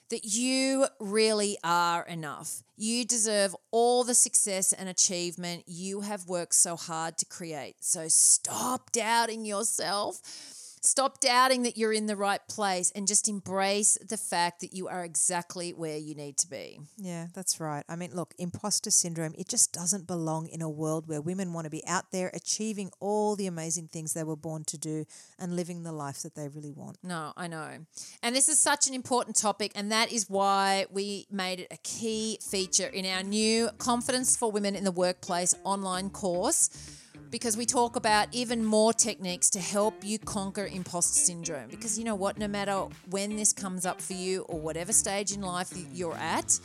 that 0.09 0.25
you 0.25 0.87
really 0.99 1.57
are 1.63 2.05
enough. 2.05 2.63
You 2.75 3.05
deserve 3.05 3.55
all 3.71 4.03
the 4.03 4.13
success 4.13 4.73
and 4.73 4.89
achievement 4.89 5.63
you 5.67 6.01
have 6.01 6.27
worked 6.27 6.53
so 6.55 6.75
hard 6.75 7.17
to 7.19 7.25
create. 7.25 7.77
So 7.79 8.09
stop 8.09 8.91
doubting 8.91 9.45
yourself. 9.45 10.21
Stop 10.83 11.19
doubting 11.19 11.61
that 11.61 11.77
you're 11.77 11.93
in 11.93 12.07
the 12.07 12.15
right 12.15 12.41
place 12.49 12.91
and 12.95 13.07
just 13.07 13.29
embrace 13.29 13.99
the 14.03 14.17
fact 14.17 14.61
that 14.61 14.73
you 14.73 14.87
are 14.87 15.05
exactly 15.05 15.73
where 15.73 15.97
you 15.97 16.15
need 16.15 16.37
to 16.37 16.49
be. 16.49 16.79
Yeah, 16.97 17.27
that's 17.35 17.59
right. 17.59 17.83
I 17.87 17.95
mean, 17.95 18.15
look, 18.15 18.33
imposter 18.39 18.89
syndrome, 18.89 19.35
it 19.37 19.47
just 19.47 19.71
doesn't 19.71 20.07
belong 20.07 20.47
in 20.47 20.59
a 20.59 20.69
world 20.69 21.07
where 21.07 21.21
women 21.21 21.53
want 21.53 21.65
to 21.65 21.69
be 21.69 21.85
out 21.85 22.11
there 22.11 22.31
achieving 22.33 22.89
all 22.99 23.35
the 23.35 23.45
amazing 23.45 23.89
things 23.89 24.13
they 24.13 24.23
were 24.23 24.35
born 24.35 24.63
to 24.65 24.77
do 24.79 25.05
and 25.37 25.55
living 25.55 25.83
the 25.83 25.91
life 25.91 26.23
that 26.23 26.33
they 26.33 26.47
really 26.47 26.71
want. 26.71 26.97
No, 27.03 27.31
I 27.37 27.45
know. 27.47 27.85
And 28.23 28.35
this 28.35 28.49
is 28.49 28.59
such 28.59 28.87
an 28.87 28.95
important 28.95 29.35
topic, 29.35 29.73
and 29.75 29.91
that 29.91 30.11
is 30.11 30.31
why 30.31 30.87
we 30.89 31.27
made 31.29 31.59
it 31.59 31.67
a 31.69 31.77
key 31.77 32.39
feature 32.41 32.87
in 32.87 33.05
our 33.05 33.21
new 33.21 33.69
Confidence 33.77 34.35
for 34.35 34.51
Women 34.51 34.75
in 34.75 34.83
the 34.83 34.91
Workplace 34.91 35.53
online 35.63 36.09
course. 36.09 36.71
Because 37.31 37.55
we 37.55 37.65
talk 37.65 37.95
about 37.95 38.27
even 38.33 38.63
more 38.63 38.91
techniques 38.91 39.49
to 39.51 39.59
help 39.59 40.03
you 40.03 40.19
conquer 40.19 40.65
imposter 40.65 41.17
syndrome. 41.17 41.69
Because 41.69 41.97
you 41.97 42.03
know 42.03 42.13
what? 42.13 42.37
No 42.37 42.47
matter 42.49 42.87
when 43.09 43.37
this 43.37 43.53
comes 43.53 43.85
up 43.85 44.01
for 44.01 44.11
you 44.11 44.41
or 44.49 44.59
whatever 44.59 44.91
stage 44.91 45.31
in 45.31 45.41
life 45.41 45.71
you're 45.93 46.17
at, 46.17 46.59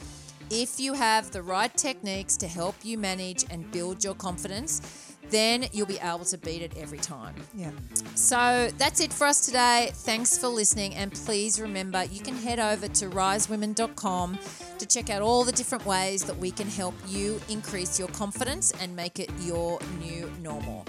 if 0.51 0.81
you 0.81 0.95
have 0.95 1.31
the 1.31 1.41
right 1.41 1.73
techniques 1.77 2.37
to 2.39 2.49
help 2.49 2.75
you 2.83 2.99
manage 2.99 3.45
and 3.49 3.71
build 3.71 4.03
your 4.03 4.15
confidence, 4.15 5.06
then 5.31 5.67
you'll 5.73 5.87
be 5.87 5.99
able 5.99 6.25
to 6.25 6.39
beat 6.39 6.63
it 6.63 6.77
every 6.77 6.99
time. 6.99 7.35
Yeah. 7.55 7.71
So 8.15 8.71
that's 8.79 9.01
it 9.01 9.13
for 9.13 9.27
us 9.27 9.45
today. 9.45 9.91
Thanks 9.93 10.39
for 10.39 10.49
listening. 10.49 10.95
And 10.95 11.13
please 11.13 11.61
remember, 11.61 12.05
you 12.05 12.21
can 12.21 12.35
head 12.37 12.59
over 12.59 12.89
to 12.89 13.07
risewomen.com 13.07 14.39
to 14.79 14.87
check 14.87 15.11
out 15.11 15.23
all 15.23 15.45
the 15.45 15.53
different 15.53 15.85
ways 15.87 16.25
that 16.25 16.37
we 16.37 16.51
can 16.51 16.69
help 16.69 16.95
you 17.07 17.41
increase 17.49 17.99
your 17.99 18.09
confidence 18.09 18.73
and 18.81 18.95
make 18.95 19.19
it 19.19 19.31
your 19.41 19.79
new 19.99 20.31
normal. 20.43 20.87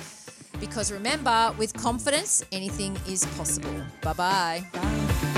Because 0.59 0.91
remember, 0.91 1.53
with 1.57 1.73
confidence, 1.73 2.43
anything 2.51 2.97
is 3.07 3.25
possible. 3.37 3.81
Bye-bye. 4.01 4.67
Bye. 4.73 5.36